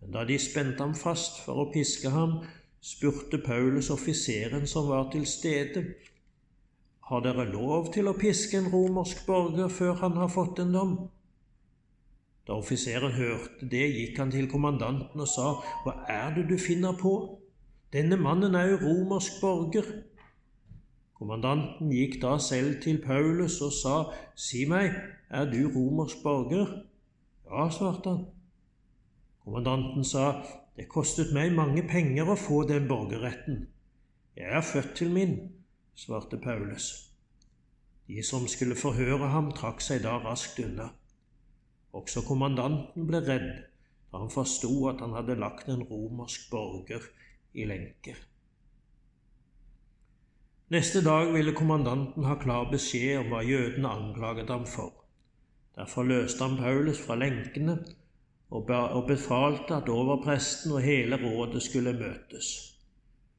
Men 0.00 0.14
da 0.14 0.24
de 0.24 0.38
spente 0.38 0.82
ham 0.82 0.94
fast 0.94 1.40
for 1.44 1.64
å 1.64 1.70
piske 1.72 2.10
ham, 2.14 2.38
spurte 2.80 3.40
Paulus 3.42 3.90
offiseren 3.90 4.66
som 4.70 4.88
var 4.88 5.10
til 5.12 5.26
stede, 5.26 5.84
har 7.08 7.22
dere 7.24 7.46
lov 7.48 7.88
til 7.94 8.10
å 8.10 8.16
piske 8.18 8.58
en 8.58 8.68
romersk 8.68 9.24
borger 9.26 9.70
før 9.72 9.94
han 10.02 10.18
har 10.20 10.28
fått 10.28 10.60
en 10.60 10.74
dom? 10.76 10.92
Da 12.48 12.56
offiseren 12.60 13.12
hørte 13.16 13.68
det, 13.68 13.86
gikk 13.92 14.20
han 14.20 14.32
til 14.32 14.48
kommandanten 14.48 15.20
og 15.20 15.28
sa, 15.28 15.48
Hva 15.84 15.94
er 16.08 16.36
det 16.36 16.46
du 16.48 16.56
finner 16.60 16.96
på? 17.00 17.14
Denne 17.92 18.16
mannen 18.20 18.56
er 18.56 18.74
jo 18.74 18.80
romersk 18.84 19.40
borger. 19.40 19.88
Kommandanten 21.16 21.92
gikk 21.92 22.20
da 22.22 22.36
selv 22.38 22.82
til 22.84 23.00
Paulus 23.04 23.58
og 23.64 23.72
sa, 23.72 23.96
Si 24.36 24.64
meg, 24.68 24.96
er 25.28 25.48
du 25.48 25.62
romersk 25.72 26.20
borger? 26.24 26.76
Ja, 27.48 27.70
svarte 27.72 28.12
han. 28.12 28.26
Kommandanten 29.48 30.04
sa, 30.04 30.42
det 30.76 30.90
kostet 30.92 31.30
meg 31.32 31.54
mange 31.56 31.80
penger 31.88 32.28
å 32.28 32.34
få 32.36 32.66
den 32.68 32.84
borgerretten. 32.84 33.62
Jeg 34.36 34.50
er 34.58 34.60
født 34.60 34.90
til 34.98 35.08
min, 35.14 35.30
svarte 35.96 36.36
Paulus. 36.36 36.88
De 38.12 38.20
som 38.28 38.44
skulle 38.44 38.76
forhøre 38.76 39.30
ham, 39.32 39.48
trakk 39.56 39.80
seg 39.80 40.02
da 40.04 40.18
raskt 40.20 40.60
unna. 40.60 40.90
Også 41.96 42.20
kommandanten 42.28 43.06
ble 43.08 43.22
redd 43.24 43.46
da 44.12 44.20
han 44.20 44.28
forsto 44.34 44.68
at 44.90 45.00
han 45.00 45.16
hadde 45.16 45.38
lagt 45.40 45.70
en 45.72 45.86
romersk 45.88 46.50
borger 46.52 47.06
i 47.56 47.64
lenker. 47.70 48.20
Neste 50.76 51.00
dag 51.00 51.32
ville 51.32 51.56
kommandanten 51.56 52.28
ha 52.28 52.36
klar 52.36 52.68
beskjed 52.68 53.22
om 53.22 53.32
hva 53.32 53.40
jødene 53.48 53.96
anklaget 53.96 54.52
ham 54.52 54.68
for. 54.68 54.92
Derfor 55.72 56.04
løste 56.04 56.44
han 56.44 56.60
Paulus 56.60 57.00
fra 57.00 57.16
lenkene 57.16 57.78
og 58.50 59.06
befalte 59.06 59.74
at 59.74 59.88
overpresten 59.88 60.72
og 60.72 60.82
hele 60.82 61.18
rådet 61.24 61.62
skulle 61.62 61.92
møtes. 61.92 62.74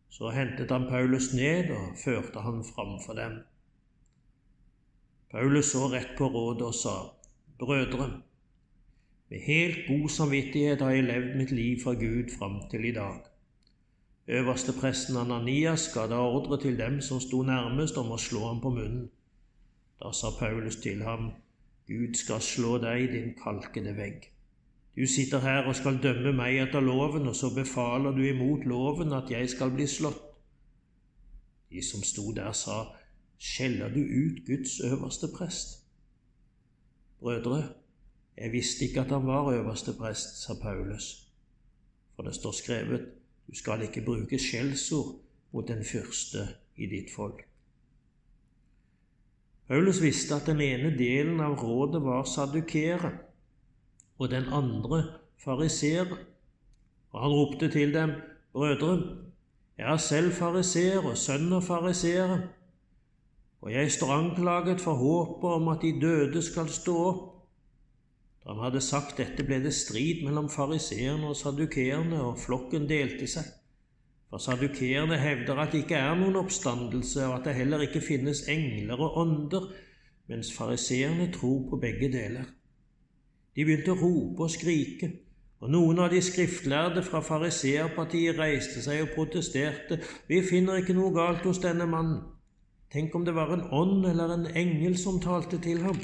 Så 0.10 0.30
hentet 0.30 0.72
han 0.72 0.88
Paulus 0.90 1.34
ned 1.34 1.72
og 1.72 1.96
førte 2.04 2.40
han 2.40 2.64
fram 2.76 3.00
for 3.06 3.14
dem. 3.14 3.40
Paulus 5.32 5.66
så 5.66 5.88
rett 5.88 6.18
på 6.18 6.28
rådet 6.28 6.62
og 6.62 6.74
sa, 6.74 6.96
Brødre, 7.60 8.22
med 9.30 9.40
helt 9.40 9.78
god 9.88 10.10
samvittighet 10.10 10.82
har 10.82 10.92
jeg 10.92 11.04
levd 11.04 11.36
mitt 11.38 11.52
liv 11.52 11.84
for 11.84 11.94
Gud 11.94 12.32
fram 12.40 12.62
til 12.72 12.86
i 12.86 12.92
dag. 12.92 13.20
Øverste 14.28 14.74
presten 14.82 15.18
Ananias 15.18 15.94
ga 15.94 16.08
da 16.08 16.18
ordre 16.22 16.62
til 16.62 16.78
dem 16.78 17.02
som 17.02 17.20
sto 17.20 17.44
nærmest 17.44 17.98
om 17.98 18.12
å 18.12 18.18
slå 18.18 18.48
ham 18.48 18.62
på 18.62 18.70
munnen. 18.74 19.10
Da 20.02 20.12
sa 20.14 20.30
Paulus 20.40 20.76
til 20.76 21.02
ham, 21.04 21.32
Gud 21.88 22.18
skal 22.18 22.42
slå 22.42 22.78
deg, 22.78 23.12
din 23.14 23.34
kalkede 23.44 23.96
vegg. 23.98 24.30
Du 24.96 25.06
sitter 25.08 25.40
her 25.40 25.68
og 25.68 25.76
skal 25.76 26.00
dømme 26.04 26.34
meg 26.36 26.58
etter 26.60 26.84
loven, 26.84 27.28
og 27.28 27.36
så 27.36 27.52
befaler 27.56 28.12
du 28.12 28.24
imot 28.26 28.66
loven 28.68 29.14
at 29.14 29.32
jeg 29.32 29.50
skal 29.50 29.72
bli 29.72 29.88
slått. 29.88 30.22
De 31.70 31.84
som 31.86 32.04
sto 32.04 32.32
der, 32.34 32.52
sa, 32.58 32.82
Skjeller 33.40 33.94
du 33.94 34.02
ut 34.04 34.42
Guds 34.48 34.80
øverste 34.84 35.30
prest? 35.32 35.78
Brødre, 37.20 37.70
jeg 38.38 38.52
visste 38.52 38.86
ikke 38.86 39.06
at 39.06 39.14
han 39.16 39.28
var 39.28 39.54
øverste 39.54 39.94
prest, 39.94 40.42
sa 40.44 40.54
Paulus, 40.62 41.28
for 42.16 42.24
det 42.24 42.36
står 42.36 42.52
skrevet, 42.52 43.06
du 43.48 43.56
skal 43.56 43.82
ikke 43.82 44.04
bruke 44.06 44.40
skjellsord 44.40 45.22
mot 45.52 45.68
den 45.68 45.86
fyrste 45.86 46.48
i 46.76 46.86
ditt 46.86 47.16
folk. 47.16 47.46
Paulus 49.68 50.02
visste 50.02 50.36
at 50.36 50.46
den 50.46 50.62
ene 50.62 50.92
delen 50.98 51.40
av 51.40 51.56
rådet 51.64 52.02
var 52.04 52.28
sadukere 52.28 53.12
og 54.20 54.30
den 54.32 54.52
andre 54.54 55.04
fariseer. 55.44 56.12
Og 57.12 57.22
han 57.24 57.32
ropte 57.32 57.72
til 57.72 57.94
dem, 57.94 58.12
Brødre, 58.54 59.00
jeg 59.78 59.94
er 59.94 59.98
selv 59.98 60.32
fariseer 60.36 61.06
og 61.06 61.18
sønn 61.18 61.54
av 61.56 61.62
fariseere, 61.64 62.40
og 63.62 63.72
jeg 63.72 63.92
står 63.92 64.12
anklaget 64.12 64.82
for 64.82 65.00
håpet 65.00 65.54
om 65.56 65.68
at 65.72 65.82
de 65.82 65.94
døde 66.02 66.42
skal 66.44 66.68
stå 66.72 66.96
opp. 67.06 67.22
Da 68.44 68.54
han 68.54 68.64
hadde 68.64 68.82
sagt 68.82 69.18
dette, 69.20 69.44
ble 69.44 69.60
det 69.64 69.74
strid 69.76 70.24
mellom 70.26 70.50
fariseerne 70.50 71.32
og 71.32 71.36
sadukeerne, 71.36 72.22
og 72.24 72.40
flokken 72.40 72.88
delte 72.90 73.28
seg. 73.28 73.48
For 74.30 74.44
sadukeerne 74.44 75.18
hevder 75.20 75.60
at 75.60 75.74
det 75.74 75.84
ikke 75.84 76.00
er 76.00 76.16
noen 76.20 76.40
oppstandelse, 76.40 77.26
og 77.28 77.40
at 77.40 77.50
det 77.50 77.58
heller 77.60 77.84
ikke 77.88 78.04
finnes 78.04 78.46
engler 78.52 79.00
og 79.00 79.18
ånder, 79.24 79.72
mens 80.32 80.52
fariseerne 80.56 81.32
tror 81.34 81.68
på 81.70 81.80
begge 81.82 82.12
deler. 82.14 82.48
De 83.60 83.66
begynte 83.68 83.92
å 83.92 84.00
rope 84.00 84.46
og 84.46 84.52
skrike, 84.54 85.08
og 85.60 85.72
noen 85.74 85.98
av 86.00 86.14
de 86.14 86.22
skriftlærde 86.24 87.02
fra 87.04 87.20
fariseerpartiet 87.20 88.38
reiste 88.38 88.80
seg 88.80 89.02
og 89.04 89.10
protesterte. 89.18 89.98
Vi 90.30 90.38
finner 90.48 90.80
ikke 90.80 90.96
noe 90.96 91.12
galt 91.12 91.44
hos 91.44 91.60
denne 91.60 91.84
mannen. 91.92 92.22
Tenk 92.88 93.18
om 93.20 93.26
det 93.28 93.34
var 93.36 93.52
en 93.52 93.66
ånd 93.76 94.08
eller 94.08 94.32
en 94.32 94.46
engel 94.62 94.96
som 95.02 95.18
talte 95.20 95.60
til 95.60 95.82
ham. 95.84 96.00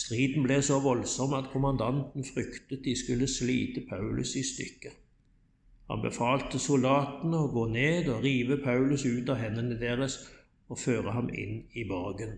Striden 0.00 0.48
ble 0.48 0.56
så 0.66 0.80
voldsom 0.82 1.36
at 1.38 1.52
kommandanten 1.52 2.26
fryktet 2.26 2.82
de 2.88 2.96
skulle 2.98 3.30
slite 3.30 3.84
Paulus 3.86 4.34
i 4.34 4.42
stykker. 4.42 4.96
Han 5.94 6.02
befalte 6.02 6.58
soldatene 6.58 7.38
å 7.38 7.52
gå 7.54 7.68
ned 7.70 8.10
og 8.10 8.26
rive 8.26 8.58
Paulus 8.66 9.06
ut 9.06 9.30
av 9.30 9.38
hendene 9.44 9.78
deres 9.78 10.18
og 10.66 10.82
føre 10.82 11.14
ham 11.14 11.30
inn 11.30 11.62
i 11.78 11.86
borgen. 11.86 12.34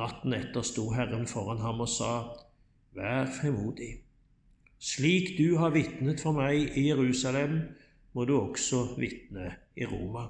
Natten 0.00 0.32
etter 0.40 0.64
sto 0.64 0.88
Herren 0.96 1.28
foran 1.28 1.60
ham 1.60 1.84
og 1.84 1.92
sa, 1.92 2.14
Vær 2.94 3.26
fremodig. 3.40 4.04
Slik 4.78 5.38
du 5.38 5.56
har 5.58 5.72
vitnet 5.74 6.20
for 6.22 6.36
meg 6.36 6.76
i 6.78 6.88
Jerusalem, 6.90 7.58
må 8.14 8.26
du 8.28 8.36
også 8.38 8.84
vitne 9.00 9.48
i 9.74 9.86
Roma. 9.90 10.28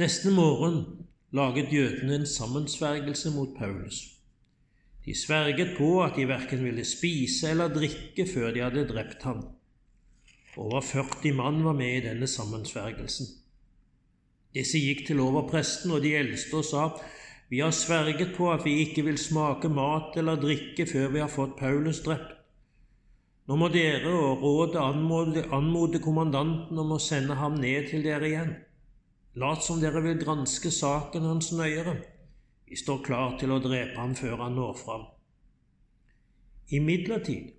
Neste 0.00 0.32
morgen 0.32 1.04
laget 1.36 1.72
jødene 1.72 2.14
en 2.14 2.26
sammensvergelse 2.26 3.34
mot 3.34 3.52
Paulus. 3.58 4.00
De 5.04 5.14
sverget 5.24 5.74
på 5.76 6.02
at 6.02 6.16
de 6.16 6.28
verken 6.28 6.64
ville 6.64 6.84
spise 6.84 7.50
eller 7.50 7.74
drikke 7.74 8.26
før 8.34 8.54
de 8.54 8.62
hadde 8.64 8.88
drept 8.88 9.22
ham. 9.22 9.42
Over 10.56 10.80
40 10.80 11.32
mann 11.36 11.64
var 11.64 11.72
med 11.76 11.96
i 11.96 12.04
denne 12.06 12.26
sammensvergelsen. 12.26 13.26
Disse 14.54 14.80
gikk 14.80 15.06
til 15.06 15.20
overpresten 15.20 15.92
og 15.92 16.00
de 16.04 16.16
eldste 16.16 16.56
og 16.56 16.64
sa:" 16.64 16.86
Vi 17.52 17.60
har 17.60 17.70
sverget 17.70 18.30
på 18.36 18.46
at 18.48 18.62
vi 18.64 18.78
ikke 18.80 19.02
vil 19.04 19.18
smake 19.20 19.68
mat 19.68 20.14
eller 20.16 20.38
drikke 20.40 20.86
før 20.88 21.10
vi 21.12 21.20
har 21.20 21.28
fått 21.28 21.58
Paulus 21.58 21.98
drept. 22.00 22.30
Nå 23.44 23.58
må 23.60 23.68
dere 23.74 24.08
og 24.08 24.40
rådet 24.40 24.80
anmode, 24.80 25.42
anmode 25.52 26.00
kommandanten 26.00 26.80
om 26.80 26.94
å 26.96 26.98
sende 27.02 27.36
ham 27.36 27.58
ned 27.60 27.90
til 27.90 28.06
dere 28.06 28.30
igjen. 28.30 28.54
Lat 29.36 29.60
som 29.66 29.84
dere 29.84 30.00
vil 30.00 30.16
granske 30.22 30.72
saken 30.72 31.28
hans 31.28 31.52
nøyere. 31.52 31.98
Vi 32.64 32.80
står 32.80 33.04
klar 33.04 33.36
til 33.36 33.52
å 33.52 33.60
drepe 33.60 34.00
ham 34.00 34.16
før 34.16 34.46
han 34.46 34.56
når 34.56 34.74
fram. 34.80 35.06
Imidlertid 36.72 37.52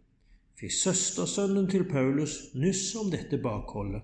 fikk 0.57 0.73
søstersønnen 0.73 1.69
til 1.69 1.85
Paulus 1.85 2.39
nyss 2.57 2.87
om 2.97 3.13
dette 3.13 3.37
bakholdet, 3.37 4.01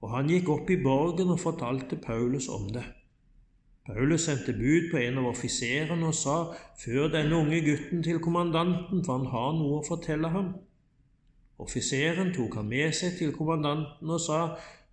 og 0.00 0.16
han 0.16 0.32
gikk 0.32 0.48
opp 0.56 0.72
i 0.72 0.80
borgen 0.80 1.36
og 1.36 1.44
fortalte 1.44 2.00
Paulus 2.00 2.48
om 2.48 2.70
det. 2.72 2.88
Paulus 3.86 4.24
sendte 4.24 4.52
bud 4.56 4.86
på 4.90 4.96
en 4.96 5.18
av 5.20 5.26
offiserene 5.28 6.08
og 6.08 6.14
sa, 6.16 6.36
Før 6.80 7.10
denne 7.12 7.36
unge 7.36 7.60
gutten 7.66 8.02
til 8.02 8.20
kommandanten, 8.24 9.02
for 9.04 9.18
han 9.18 9.26
har 9.32 9.50
noe 9.58 9.80
å 9.80 9.84
fortelle 9.84 10.30
ham. 10.32 10.54
Offiseren 11.60 12.32
tok 12.34 12.56
ham 12.58 12.70
med 12.72 12.96
seg 12.96 13.18
til 13.18 13.34
kommandanten 13.36 14.10
og 14.10 14.22
sa, 14.24 14.40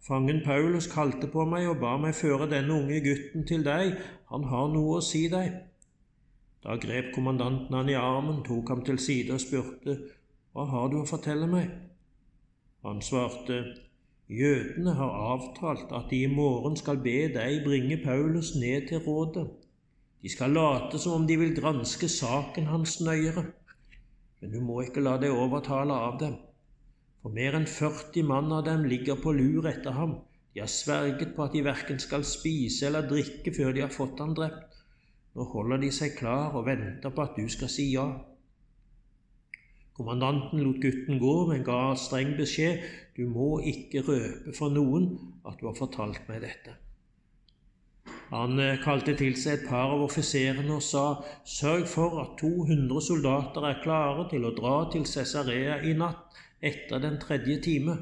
Fangen 0.02 0.42
Paulus 0.44 0.90
kalte 0.92 1.30
på 1.30 1.46
meg 1.46 1.68
og 1.70 1.80
ba 1.80 1.94
meg 2.02 2.16
føre 2.18 2.50
denne 2.50 2.74
unge 2.74 3.00
gutten 3.06 3.46
til 3.48 3.64
deg, 3.64 3.96
han 4.34 4.48
har 4.50 4.72
noe 4.74 4.98
å 4.98 5.06
si 5.06 5.28
deg. 5.30 5.54
Da 6.66 6.76
grep 6.82 7.14
kommandanten 7.16 7.78
han 7.78 7.90
i 7.90 7.98
armen, 7.98 8.42
tok 8.46 8.74
ham 8.74 8.82
til 8.86 9.00
side 9.00 9.38
og 9.38 9.44
spurte, 9.44 9.98
Hva 10.52 10.66
har 10.68 10.92
du 10.92 11.00
å 11.00 11.08
fortelle 11.08 11.48
meg? 11.48 11.70
Han 12.84 13.00
svarte, 13.06 13.62
Jødene 14.32 14.94
har 14.96 15.16
avtalt 15.34 15.90
at 15.92 16.06
de 16.10 16.22
i 16.24 16.28
morgen 16.32 16.78
skal 16.80 17.02
be 17.04 17.26
deg 17.34 17.66
bringe 17.66 17.98
Paulus 18.00 18.54
ned 18.56 18.88
til 18.88 19.02
rådet. 19.04 19.44
De 20.24 20.30
skal 20.32 20.54
late 20.56 21.00
som 21.04 21.18
om 21.18 21.26
de 21.28 21.36
vil 21.42 21.52
granske 21.58 22.08
saken 22.08 22.70
hans 22.72 23.02
nøyere. 23.04 23.44
Men 24.40 24.54
du 24.54 24.62
må 24.64 24.86
ikke 24.86 25.04
la 25.04 25.18
deg 25.20 25.36
overtale 25.36 25.98
av 26.08 26.16
dem. 26.22 26.38
For 27.22 27.36
mer 27.36 27.60
enn 27.60 27.68
40 27.68 28.24
mann 28.30 28.56
av 28.56 28.64
dem 28.70 28.88
ligger 28.88 29.20
på 29.20 29.36
lur 29.36 29.68
etter 29.68 30.00
ham. 30.00 30.16
De 30.54 30.64
har 30.64 30.72
sverget 30.72 31.36
på 31.36 31.44
at 31.44 31.58
de 31.58 31.66
verken 31.68 32.00
skal 32.00 32.24
spise 32.24 32.88
eller 32.88 33.12
drikke 33.12 33.52
før 33.58 33.76
de 33.76 33.84
har 33.84 33.92
fått 33.92 34.24
ham 34.24 34.32
drept. 34.38 34.80
Nå 35.36 35.44
holder 35.52 35.84
de 35.84 35.92
seg 35.92 36.16
klar 36.16 36.56
og 36.56 36.70
venter 36.72 37.12
på 37.12 37.28
at 37.28 37.36
du 37.36 37.52
skal 37.52 37.72
si 37.72 37.92
ja. 37.92 38.08
Kommandanten 39.98 40.62
lot 40.64 40.80
gutten 40.84 41.20
gå, 41.20 41.34
men 41.50 41.66
ga 41.68 41.82
streng 42.00 42.38
beskjed 42.38 42.86
du 43.18 43.26
må 43.28 43.58
ikke 43.74 44.06
røpe 44.08 44.54
for 44.56 44.72
noen 44.74 45.12
at 45.46 45.60
du 45.60 45.68
har 45.68 45.76
fortalt 45.78 46.24
meg 46.30 46.42
dette. 46.46 46.78
Han 48.32 48.60
eh, 48.64 48.80
kalte 48.80 49.14
til 49.20 49.36
seg 49.36 49.58
et 49.58 49.66
par 49.68 49.92
av 49.92 50.06
offiserene 50.06 50.78
og 50.78 50.84
sa, 50.86 51.04
sørg 51.44 51.84
for 51.92 52.22
at 52.22 52.38
200 52.40 53.04
soldater 53.04 53.68
er 53.68 53.82
klare 53.84 54.24
til 54.32 54.48
å 54.48 54.54
dra 54.56 54.76
til 54.94 55.04
Cesarea 55.14 55.82
i 55.84 55.92
natt 56.00 56.40
etter 56.64 57.04
den 57.04 57.18
tredje 57.20 57.58
time, 57.66 57.98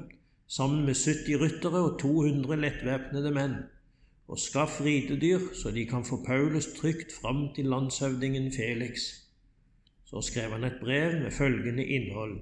sammen 0.46 0.86
med 0.86 0.98
70 1.00 1.42
ryttere 1.42 1.82
og 1.88 1.98
200 2.04 2.60
lettvæpnede 2.62 3.34
menn, 3.34 3.56
og 4.30 4.42
skaff 4.42 4.78
ridedyr 4.86 5.50
så 5.58 5.74
de 5.74 5.88
kan 5.90 6.06
få 6.06 6.22
Paulus 6.28 6.70
trygt 6.78 7.16
fram 7.16 7.48
til 7.56 7.72
landshøvdingen 7.74 8.52
Felix. 8.54 9.10
Så 10.10 10.22
skrev 10.26 10.56
han 10.56 10.66
et 10.66 10.80
brev 10.82 11.20
med 11.22 11.32
følgende 11.32 11.86
innhold. 11.86 12.40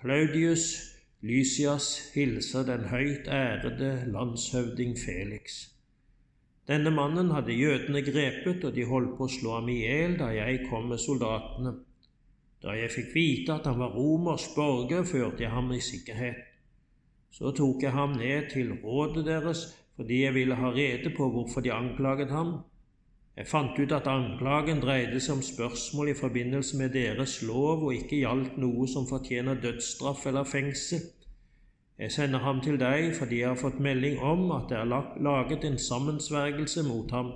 Claudius 0.00 0.94
Lysias 1.20 2.12
hilser 2.14 2.64
den 2.68 2.88
høyt 2.88 3.28
ærede 3.28 4.04
landshøvding 4.12 4.96
Felix. 4.98 5.68
Denne 6.68 6.90
mannen 6.90 7.30
hadde 7.30 7.52
jødene 7.52 8.02
grepet, 8.02 8.64
og 8.64 8.74
de 8.76 8.84
holdt 8.88 9.16
på 9.18 9.26
å 9.28 9.32
slå 9.32 9.54
ham 9.58 9.68
i 9.68 9.78
hjel 9.82 10.16
da 10.20 10.30
jeg 10.32 10.66
kom 10.70 10.88
med 10.88 11.00
soldatene. 11.00 11.74
Da 12.64 12.76
jeg 12.76 12.92
fikk 12.92 13.10
vite 13.12 13.58
at 13.58 13.68
han 13.68 13.80
var 13.80 13.92
romersk 13.96 14.56
borger, 14.56 15.04
førte 15.04 15.44
jeg 15.44 15.52
ham 15.52 15.72
i 15.76 15.80
sikkerhet. 15.84 16.40
Så 17.32 17.52
tok 17.56 17.82
jeg 17.84 17.92
ham 17.92 18.16
ned 18.16 18.48
til 18.52 18.72
rådet 18.84 19.26
deres 19.28 19.66
fordi 19.96 20.24
jeg 20.24 20.34
ville 20.34 20.56
ha 20.58 20.72
rede 20.74 21.12
på 21.16 21.28
hvorfor 21.30 21.62
de 21.62 21.72
anklaget 21.72 22.32
ham, 22.34 22.56
jeg 23.34 23.48
fant 23.50 23.78
ut 23.78 23.92
at 23.96 24.06
anklagen 24.06 24.78
dreide 24.82 25.18
seg 25.20 25.40
om 25.40 25.42
spørsmål 25.42 26.12
i 26.12 26.18
forbindelse 26.18 26.78
med 26.78 26.92
deres 26.94 27.40
lov 27.42 27.82
og 27.88 27.96
ikke 27.96 28.20
gjaldt 28.20 28.60
noe 28.62 28.86
som 28.86 29.08
fortjener 29.10 29.58
dødsstraff 29.62 30.26
eller 30.30 30.46
fengsel. 30.46 31.02
Jeg 31.98 32.12
sender 32.14 32.44
ham 32.46 32.60
til 32.62 32.78
deg 32.78 33.10
fordi 33.18 33.40
jeg 33.40 33.50
har 33.50 33.58
fått 33.58 33.82
melding 33.82 34.20
om 34.22 34.46
at 34.54 34.70
det 34.70 34.78
er 34.78 35.18
laget 35.26 35.66
en 35.66 35.78
sammensvergelse 35.78 36.86
mot 36.86 37.10
ham. 37.10 37.34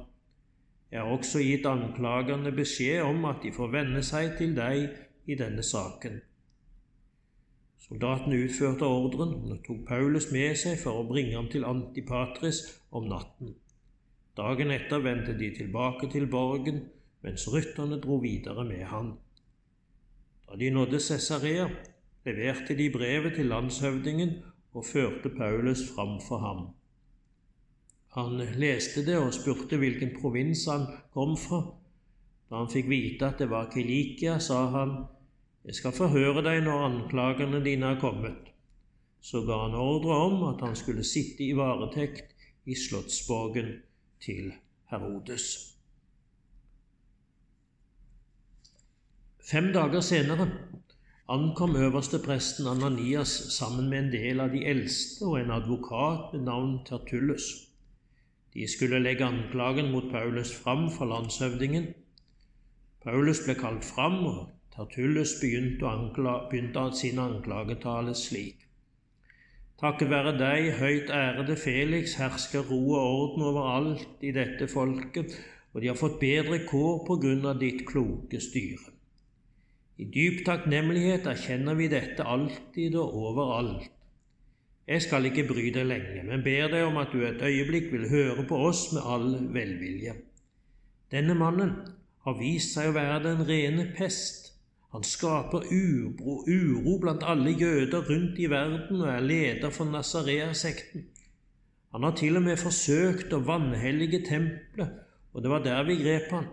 Jeg 0.90 1.02
har 1.02 1.10
også 1.18 1.42
gitt 1.42 1.66
anklagerne 1.66 2.54
beskjed 2.54 3.02
om 3.02 3.26
at 3.28 3.42
de 3.42 3.52
får 3.52 3.74
venne 3.74 4.02
seg 4.06 4.38
til 4.38 4.54
deg 4.56 4.88
i 5.26 5.36
denne 5.36 5.66
saken. 5.66 6.22
Soldatene 7.88 8.44
utførte 8.46 8.86
ordren 8.86 9.34
og 9.50 9.62
tok 9.66 9.86
Paulus 9.88 10.30
med 10.30 10.54
seg 10.60 10.78
for 10.78 11.02
å 11.02 11.08
bringe 11.10 11.34
ham 11.36 11.50
til 11.50 11.66
Antipatris 11.66 12.62
om 12.94 13.10
natten. 13.10 13.58
Dagen 14.38 14.70
etter 14.70 15.00
vendte 15.02 15.32
de 15.34 15.48
tilbake 15.50 16.06
til 16.12 16.28
borgen, 16.30 16.84
mens 17.26 17.48
rytterne 17.50 17.96
dro 17.98 18.20
videre 18.22 18.62
med 18.64 18.84
han. 18.86 19.16
Da 20.46 20.58
de 20.60 20.68
nådde 20.70 21.00
Cesarea, 21.02 21.64
leverte 22.26 22.76
de 22.78 22.86
brevet 22.94 23.34
til 23.34 23.50
landshøvdingen 23.50 24.36
og 24.78 24.84
førte 24.86 25.32
Paulus 25.34 25.82
fram 25.94 26.20
for 26.28 26.38
ham. 26.38 26.60
Han 28.14 28.38
leste 28.62 29.02
det 29.06 29.18
og 29.18 29.34
spurte 29.34 29.76
hvilken 29.76 30.14
provins 30.20 30.68
han 30.70 30.86
kom 31.12 31.34
fra. 31.36 31.60
Da 32.48 32.62
han 32.62 32.70
fikk 32.70 32.86
vite 32.94 33.32
at 33.32 33.42
det 33.42 33.50
var 33.50 33.72
Kilikia, 33.74 34.38
sa 34.38 34.68
han, 34.76 34.94
Jeg 35.64 35.74
skal 35.74 35.92
forhøre 35.92 36.46
deg 36.46 36.62
når 36.64 36.84
anklagene 36.86 37.58
dine 37.64 37.90
er 37.90 38.00
kommet. 38.00 38.54
Så 39.20 39.42
ga 39.42 39.58
han 39.66 39.74
ordre 39.74 40.14
om 40.30 40.46
at 40.54 40.62
han 40.62 40.78
skulle 40.78 41.04
sitte 41.04 41.42
i 41.44 41.52
varetekt 41.58 42.38
i 42.64 42.78
slottsborgen 42.78 43.74
til 44.20 44.52
Herodes. 44.90 45.74
Fem 49.50 49.72
dager 49.72 50.00
senere 50.00 50.50
ankom 51.28 51.76
øverste 51.76 52.18
presten 52.24 52.66
Ananias 52.66 53.28
sammen 53.28 53.88
med 53.88 53.98
en 53.98 54.12
del 54.12 54.40
av 54.44 54.52
de 54.52 54.60
eldste 54.66 55.24
og 55.24 55.40
en 55.40 55.54
advokat 55.56 56.34
med 56.34 56.44
navn 56.50 56.74
Tertullus. 56.84 57.46
De 58.54 58.68
skulle 58.68 59.00
legge 59.00 59.24
anklagen 59.24 59.90
mot 59.92 60.10
Paulus 60.12 60.52
fram 60.62 60.90
for 60.90 61.08
landshøvdingen. 61.08 61.88
Paulus 63.04 63.40
ble 63.46 63.54
kalt 63.54 63.84
fram, 63.84 64.20
og 64.26 64.48
Tertullus 64.76 65.36
begynte, 65.40 65.86
ankla, 65.86 66.38
begynte 66.50 66.88
sin 66.96 67.18
anklagetale 67.18 68.14
slik. 68.14 68.67
Takket 69.78 70.10
være 70.10 70.32
deg, 70.34 70.72
høyt 70.80 71.10
ærede 71.14 71.54
Felix, 71.54 72.16
hersker 72.18 72.64
ro 72.66 72.80
og 72.98 73.02
orden 73.18 73.44
overalt 73.46 74.24
i 74.26 74.32
dette 74.34 74.66
folket, 74.66 75.36
og 75.70 75.82
de 75.82 75.90
har 75.92 75.98
fått 75.98 76.16
bedre 76.18 76.58
kår 76.66 77.04
på 77.06 77.18
grunn 77.22 77.46
av 77.46 77.60
ditt 77.60 77.84
kloke 77.86 78.40
styre. 78.42 78.90
I 80.02 80.08
dyp 80.14 80.42
takknemlighet 80.46 81.28
erkjenner 81.30 81.78
vi 81.78 81.86
dette 81.92 82.26
alltid 82.26 82.98
og 82.98 83.14
overalt. 83.22 83.86
Jeg 84.88 85.04
skal 85.04 85.30
ikke 85.30 85.46
bry 85.46 85.68
deg 85.70 85.86
lenge, 85.86 86.24
men 86.26 86.42
ber 86.42 86.74
deg 86.74 86.86
om 86.88 86.98
at 86.98 87.14
du 87.14 87.22
et 87.22 87.42
øyeblikk 87.44 87.92
vil 87.92 88.10
høre 88.10 88.48
på 88.50 88.58
oss 88.70 88.88
med 88.96 89.06
all 89.06 89.30
velvilje. 89.54 90.16
Denne 91.14 91.38
mannen 91.38 91.74
har 92.26 92.38
vist 92.40 92.74
seg 92.74 92.90
å 92.90 92.98
være 92.98 93.22
den 93.28 93.46
rene 93.46 93.86
pest. 93.94 94.47
Han 94.96 95.04
skaper 95.04 95.66
uro, 95.68 96.38
uro 96.48 96.94
blant 97.00 97.24
alle 97.28 97.52
jøder 97.52 98.06
rundt 98.08 98.38
i 98.40 98.46
verden 98.48 99.02
og 99.02 99.08
er 99.12 99.20
leder 99.20 99.70
for 99.70 99.84
Nazareasekten. 99.84 101.04
Han 101.92 102.06
har 102.06 102.14
til 102.16 102.36
og 102.40 102.44
med 102.46 102.56
forsøkt 102.60 103.34
å 103.36 103.42
vanhellige 103.44 104.22
tempelet, 104.24 104.94
og 105.32 105.44
det 105.44 105.52
var 105.52 105.64
der 105.64 105.84
vi 105.88 105.98
grep 106.00 106.32
han. 106.32 106.48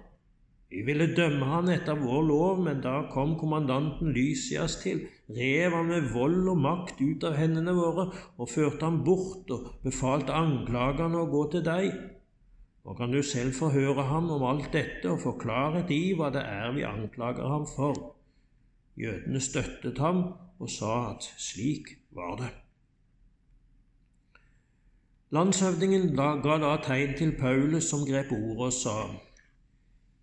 Vi 0.75 0.81
ville 0.83 1.07
dømme 1.15 1.47
han 1.47 1.71
etter 1.71 1.95
vår 2.01 2.25
lov, 2.27 2.59
men 2.65 2.81
da 2.83 2.95
kom 3.13 3.37
kommandanten 3.39 4.11
Lysias 4.11 4.75
til, 4.81 5.05
rev 5.31 5.77
han 5.77 5.87
med 5.93 6.09
vold 6.11 6.49
og 6.51 6.59
makt 6.59 6.99
ut 6.99 7.23
av 7.27 7.37
hendene 7.39 7.75
våre 7.77 8.09
og 8.11 8.51
førte 8.51 8.83
ham 8.83 8.97
bort 9.07 9.53
og 9.55 9.69
befalte 9.85 10.35
anklagerne 10.35 11.21
å 11.21 11.29
gå 11.31 11.45
til 11.55 11.63
deg. 11.63 11.95
Nå 12.83 12.97
kan 12.99 13.15
du 13.15 13.21
selv 13.23 13.55
få 13.55 13.71
høre 13.71 14.09
ham 14.11 14.27
om 14.35 14.43
alt 14.49 14.73
dette 14.75 15.07
og 15.13 15.23
få 15.23 15.37
klarhet 15.39 15.95
hva 16.19 16.33
det 16.35 16.43
er 16.43 16.75
vi 16.75 16.83
anklager 16.83 17.47
ham 17.47 17.63
for. 17.69 17.95
Jødene 18.97 19.41
støttet 19.41 19.97
ham 19.99 20.23
og 20.59 20.69
sa 20.71 20.93
at 21.11 21.27
slik 21.37 21.97
var 22.15 22.35
det. 22.39 22.51
Landshøvdingen 25.35 26.15
ga 26.15 26.57
da 26.61 26.75
tegn 26.83 27.15
til 27.17 27.33
Paulus, 27.39 27.89
som 27.89 28.05
grep 28.07 28.31
ordet 28.31 28.67
og 28.69 28.73
sa:" 28.73 28.97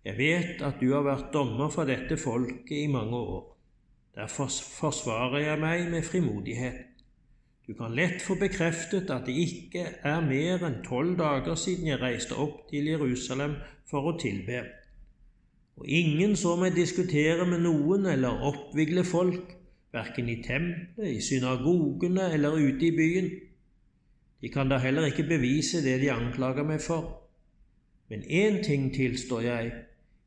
Jeg 0.05 0.17
vet 0.17 0.61
at 0.61 0.81
du 0.81 0.93
har 0.93 1.03
vært 1.05 1.29
dommer 1.33 1.69
for 1.69 1.87
dette 1.87 2.17
folket 2.17 2.71
i 2.75 2.87
mange 2.87 3.15
år. 3.15 3.57
Derfor 4.15 4.49
forsvarer 4.79 5.39
jeg 5.39 5.59
meg 5.59 5.91
med 5.91 6.03
frimodighet. 6.03 6.81
Du 7.67 7.73
kan 7.73 7.95
lett 7.95 8.21
få 8.21 8.35
bekreftet 8.35 9.09
at 9.09 9.25
det 9.25 9.35
ikke 9.39 9.85
er 10.03 10.25
mer 10.25 10.65
enn 10.67 10.81
tolv 10.83 11.15
dager 11.17 11.55
siden 11.55 11.87
jeg 11.87 12.01
reiste 12.01 12.35
opp 12.35 12.65
til 12.69 12.89
Jerusalem 12.91 13.55
for 13.87 14.11
å 14.11 14.17
tilbe. 14.19 14.65
Og 15.77 15.87
ingen 15.87 16.35
så 16.37 16.53
meg 16.59 16.75
diskutere 16.75 17.45
med 17.49 17.63
noen 17.65 18.05
eller 18.11 18.43
oppvigle 18.49 19.03
folk, 19.07 19.55
verken 19.93 20.29
i 20.29 20.37
tempelet, 20.45 21.17
i 21.17 21.21
synagogene 21.21 22.29
eller 22.33 22.57
ute 22.57 22.87
i 22.87 22.93
byen. 22.95 23.29
De 24.41 24.49
kan 24.53 24.69
da 24.69 24.77
heller 24.77 25.07
ikke 25.09 25.25
bevise 25.27 25.81
det 25.85 25.99
de 26.01 26.11
anklager 26.11 26.65
meg 26.67 26.81
for. 26.81 27.19
Men 28.09 28.25
én 28.27 28.61
ting 28.65 28.91
tilstår 28.93 29.41
jeg, 29.41 29.71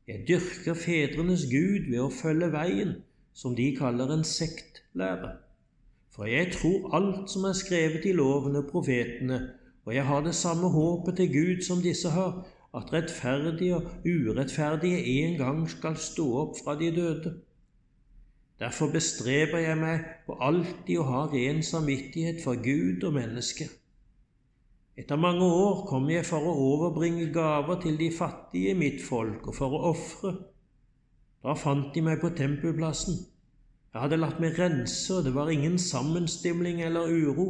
jeg 0.07 0.23
dyrker 0.27 0.73
fedrenes 0.73 1.45
Gud 1.51 1.89
ved 1.91 1.99
å 2.01 2.11
følge 2.11 2.49
veien, 2.51 2.95
som 3.35 3.55
de 3.55 3.69
kaller 3.77 4.11
en 4.11 4.23
sektlære. 4.27 5.35
For 6.15 6.25
jeg 6.25 6.51
tror 6.55 6.89
alt 6.97 7.31
som 7.31 7.45
er 7.45 7.55
skrevet 7.59 8.07
i 8.09 8.15
loven 8.17 8.55
og 8.57 8.69
profetene, 8.71 9.41
og 9.85 9.93
jeg 9.95 10.03
har 10.07 10.23
det 10.25 10.35
samme 10.35 10.71
håpet 10.73 11.19
til 11.19 11.33
Gud 11.33 11.61
som 11.67 11.83
disse 11.83 12.09
har, 12.09 12.41
at 12.77 12.93
rettferdige 12.93 13.75
og 13.75 14.05
urettferdige 14.05 15.03
en 15.17 15.37
gang 15.39 15.65
skal 15.69 15.97
stå 16.01 16.27
opp 16.43 16.55
fra 16.63 16.75
de 16.79 16.91
døde. 16.95 17.33
Derfor 18.59 18.89
bestreber 18.93 19.61
jeg 19.61 19.77
meg 19.77 20.05
på 20.25 20.37
alltid 20.41 20.97
å 20.97 21.05
ha 21.11 21.25
ren 21.33 21.61
samvittighet 21.65 22.41
for 22.41 22.57
Gud 22.57 23.05
og 23.05 23.13
mennesker. 23.19 23.69
Etter 24.97 25.19
mange 25.21 25.45
år 25.45 25.83
kom 25.85 26.07
jeg 26.09 26.25
for 26.25 26.41
å 26.41 26.55
overbringe 26.71 27.27
gaver 27.33 27.77
til 27.83 27.99
de 27.99 28.09
fattige 28.09 28.73
i 28.73 28.77
mitt 28.77 29.03
folk 29.05 29.45
og 29.45 29.57
for 29.59 29.77
å 29.77 29.81
ofre. 29.91 30.33
Da 31.45 31.53
fant 31.53 31.91
de 31.93 32.01
meg 32.01 32.17
på 32.23 32.33
tempelplassen. 32.33 33.19
Jeg 33.93 34.01
hadde 34.01 34.17
latt 34.17 34.41
meg 34.41 34.57
rense, 34.57 35.13
og 35.13 35.23
det 35.25 35.35
var 35.35 35.51
ingen 35.53 35.77
sammenstimling 35.81 36.81
eller 36.85 37.13
uro. 37.13 37.45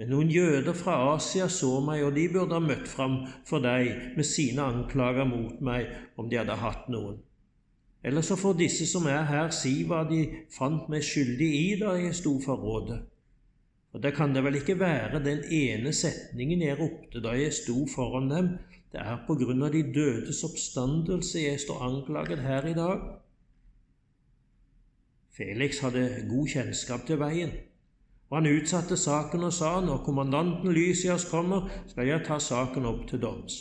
Men 0.00 0.08
noen 0.08 0.30
jøder 0.32 0.74
fra 0.76 0.94
Asia 1.12 1.48
så 1.52 1.76
meg, 1.84 2.02
og 2.06 2.14
de 2.16 2.24
burde 2.32 2.56
ha 2.56 2.64
møtt 2.64 2.88
fram 2.88 3.20
for 3.48 3.62
deg 3.64 4.16
med 4.16 4.26
sine 4.26 4.64
anklager 4.64 5.28
mot 5.28 5.60
meg 5.60 5.92
om 6.16 6.30
de 6.30 6.40
hadde 6.40 6.58
hatt 6.62 6.88
noen. 6.92 7.20
Eller 8.02 8.24
så 8.26 8.34
får 8.36 8.58
disse 8.58 8.88
som 8.90 9.06
er 9.06 9.28
her, 9.28 9.52
si 9.54 9.82
hva 9.86 10.02
de 10.08 10.24
fant 10.50 10.88
meg 10.90 11.04
skyldig 11.06 11.50
i 11.58 11.66
da 11.78 11.94
jeg 12.00 12.16
sto 12.18 12.34
for 12.42 12.58
rådet. 12.58 12.98
Og 13.92 14.02
det 14.02 14.14
kan 14.16 14.32
det 14.34 14.42
vel 14.42 14.56
ikke 14.58 14.78
være 14.80 15.20
den 15.22 15.42
ene 15.52 15.92
setningen 15.94 16.64
jeg 16.64 16.78
ropte 16.80 17.20
da 17.22 17.36
jeg 17.36 17.52
sto 17.54 17.84
foran 17.94 18.30
dem. 18.32 18.54
Det 18.92 19.00
er 19.00 19.20
på 19.26 19.36
grunn 19.40 19.62
av 19.64 19.72
de 19.72 19.84
dødes 19.92 20.42
oppstandelse 20.44 21.44
jeg 21.44 21.60
står 21.60 21.84
anklaget 21.84 22.42
her 22.44 22.66
i 22.68 22.74
dag. 22.76 23.04
Felix 25.32 25.78
hadde 25.84 26.24
god 26.28 26.50
kjennskap 26.52 27.06
til 27.08 27.20
veien, 27.20 27.54
og 28.32 28.38
han 28.38 28.48
utsatte 28.48 28.96
saken 28.96 29.42
og 29.44 29.52
sa 29.52 29.74
når 29.84 29.98
kommandanten 30.06 30.72
Lysias 30.72 31.26
kommer, 31.28 31.66
skal 31.90 32.06
jeg 32.08 32.24
ta 32.24 32.38
saken 32.40 32.86
opp 32.88 33.02
til 33.10 33.20
doms. 33.20 33.58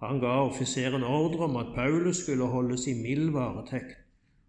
Han 0.00 0.22
ga 0.22 0.38
offiseren 0.46 1.04
ordre 1.04 1.44
om 1.44 1.58
at 1.60 1.74
Paulus 1.74 2.22
skulle 2.22 2.48
holdes 2.48 2.86
i 2.88 2.94
mild 2.96 3.28
varetekt, 3.36 3.98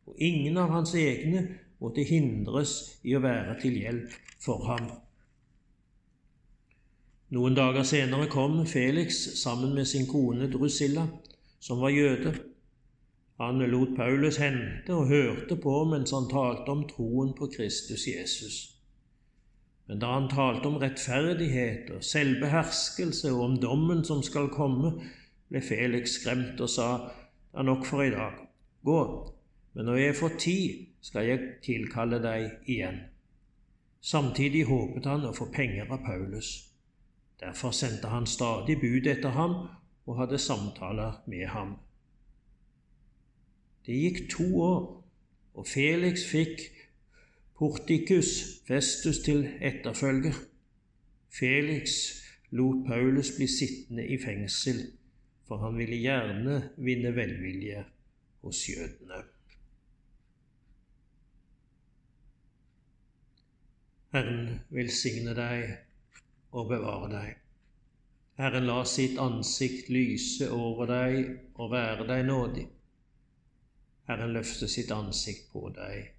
og 0.08 0.16
ingen 0.24 0.56
av 0.56 0.72
hans 0.72 0.96
egne 0.96 1.44
måtte 1.84 2.08
hindres 2.08 2.78
i 3.04 3.18
å 3.20 3.24
være 3.28 3.60
til 3.60 3.76
hjelp 3.76 4.16
for 4.40 4.64
ham. 4.72 4.88
Noen 7.36 7.60
dager 7.60 7.84
senere 7.84 8.32
kom 8.32 8.62
Felix 8.64 9.20
sammen 9.44 9.76
med 9.76 9.92
sin 9.92 10.08
kone 10.08 10.48
Drusilla, 10.48 11.10
som 11.60 11.84
var 11.84 11.92
jøde. 11.92 12.38
Han 13.44 13.60
lot 13.68 13.98
Paulus 14.00 14.40
hente 14.40 14.96
og 14.96 15.12
hørte 15.12 15.60
på 15.60 15.82
mens 15.92 16.16
han 16.16 16.32
talte 16.32 16.72
om 16.72 16.88
troen 16.88 17.36
på 17.36 17.52
Kristus 17.52 18.08
Jesus. 18.08 18.78
Men 19.92 20.00
da 20.00 20.14
han 20.14 20.30
talte 20.32 20.70
om 20.70 20.78
rettferdighet 20.80 21.90
og 21.92 22.04
selvbeherskelse 22.08 23.34
og 23.34 23.42
om 23.44 23.56
dommen 23.60 24.06
som 24.08 24.22
skal 24.24 24.48
komme, 24.48 24.94
ble 25.52 25.60
Felix 25.60 26.14
skremt 26.16 26.62
og 26.64 26.72
sa, 26.72 26.86
det 27.52 27.60
er 27.60 27.68
nok 27.68 27.84
for 27.84 28.06
i 28.06 28.14
dag, 28.14 28.38
gå, 28.88 29.02
men 29.76 29.90
når 29.92 30.00
jeg 30.00 30.16
får 30.16 30.38
tid, 30.40 30.86
skal 31.04 31.28
jeg 31.28 31.50
tilkalle 31.68 32.22
deg 32.24 32.72
igjen. 32.72 33.02
Samtidig 34.00 34.64
håpet 34.72 35.12
han 35.12 35.28
å 35.28 35.36
få 35.36 35.50
penger 35.52 35.92
av 35.92 36.06
Paulus. 36.08 36.54
Derfor 37.44 37.76
sendte 37.76 38.16
han 38.16 38.32
stadig 38.32 38.80
bud 38.80 39.12
etter 39.12 39.36
ham 39.36 39.58
og 40.08 40.22
hadde 40.24 40.40
samtaler 40.40 41.20
med 41.28 41.50
ham. 41.52 41.76
Det 43.84 44.00
gikk 44.06 44.24
to 44.38 44.48
år, 44.64 44.84
og 45.52 45.68
Felix 45.68 46.24
fikk 46.32 46.70
Portikus 47.62 48.62
Festus 48.68 49.20
til 49.20 49.44
etterfølger. 49.62 50.34
Felix 51.40 51.92
lot 52.50 52.88
Paulus 52.88 53.28
bli 53.36 53.46
sittende 53.48 54.08
i 54.08 54.16
fengsel, 54.18 54.80
for 55.48 55.62
han 55.62 55.76
ville 55.78 56.00
gjerne 56.02 56.56
vinne 56.78 57.12
velvilje 57.16 57.84
hos 58.42 58.62
jødene. 58.70 59.20
Herren 64.16 64.48
velsigne 64.70 65.36
deg 65.38 65.68
og 66.52 66.72
bevare 66.72 67.12
deg. 67.12 67.36
Herren 68.42 68.66
la 68.72 68.80
sitt 68.90 69.22
ansikt 69.22 69.94
lyse 69.94 70.50
over 70.50 70.90
deg 70.90 71.30
og 71.62 71.70
være 71.76 72.10
deg 72.10 72.26
nådig. 72.32 72.66
Herren 74.10 74.34
løfte 74.40 74.72
sitt 74.78 74.90
ansikt 74.98 75.54
på 75.54 75.70
deg 75.78 76.10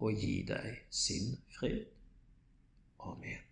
og 0.00 0.16
gi 0.16 0.42
deg 0.48 0.80
sin 0.90 1.36
fred. 1.58 1.84
Amen. 3.00 3.49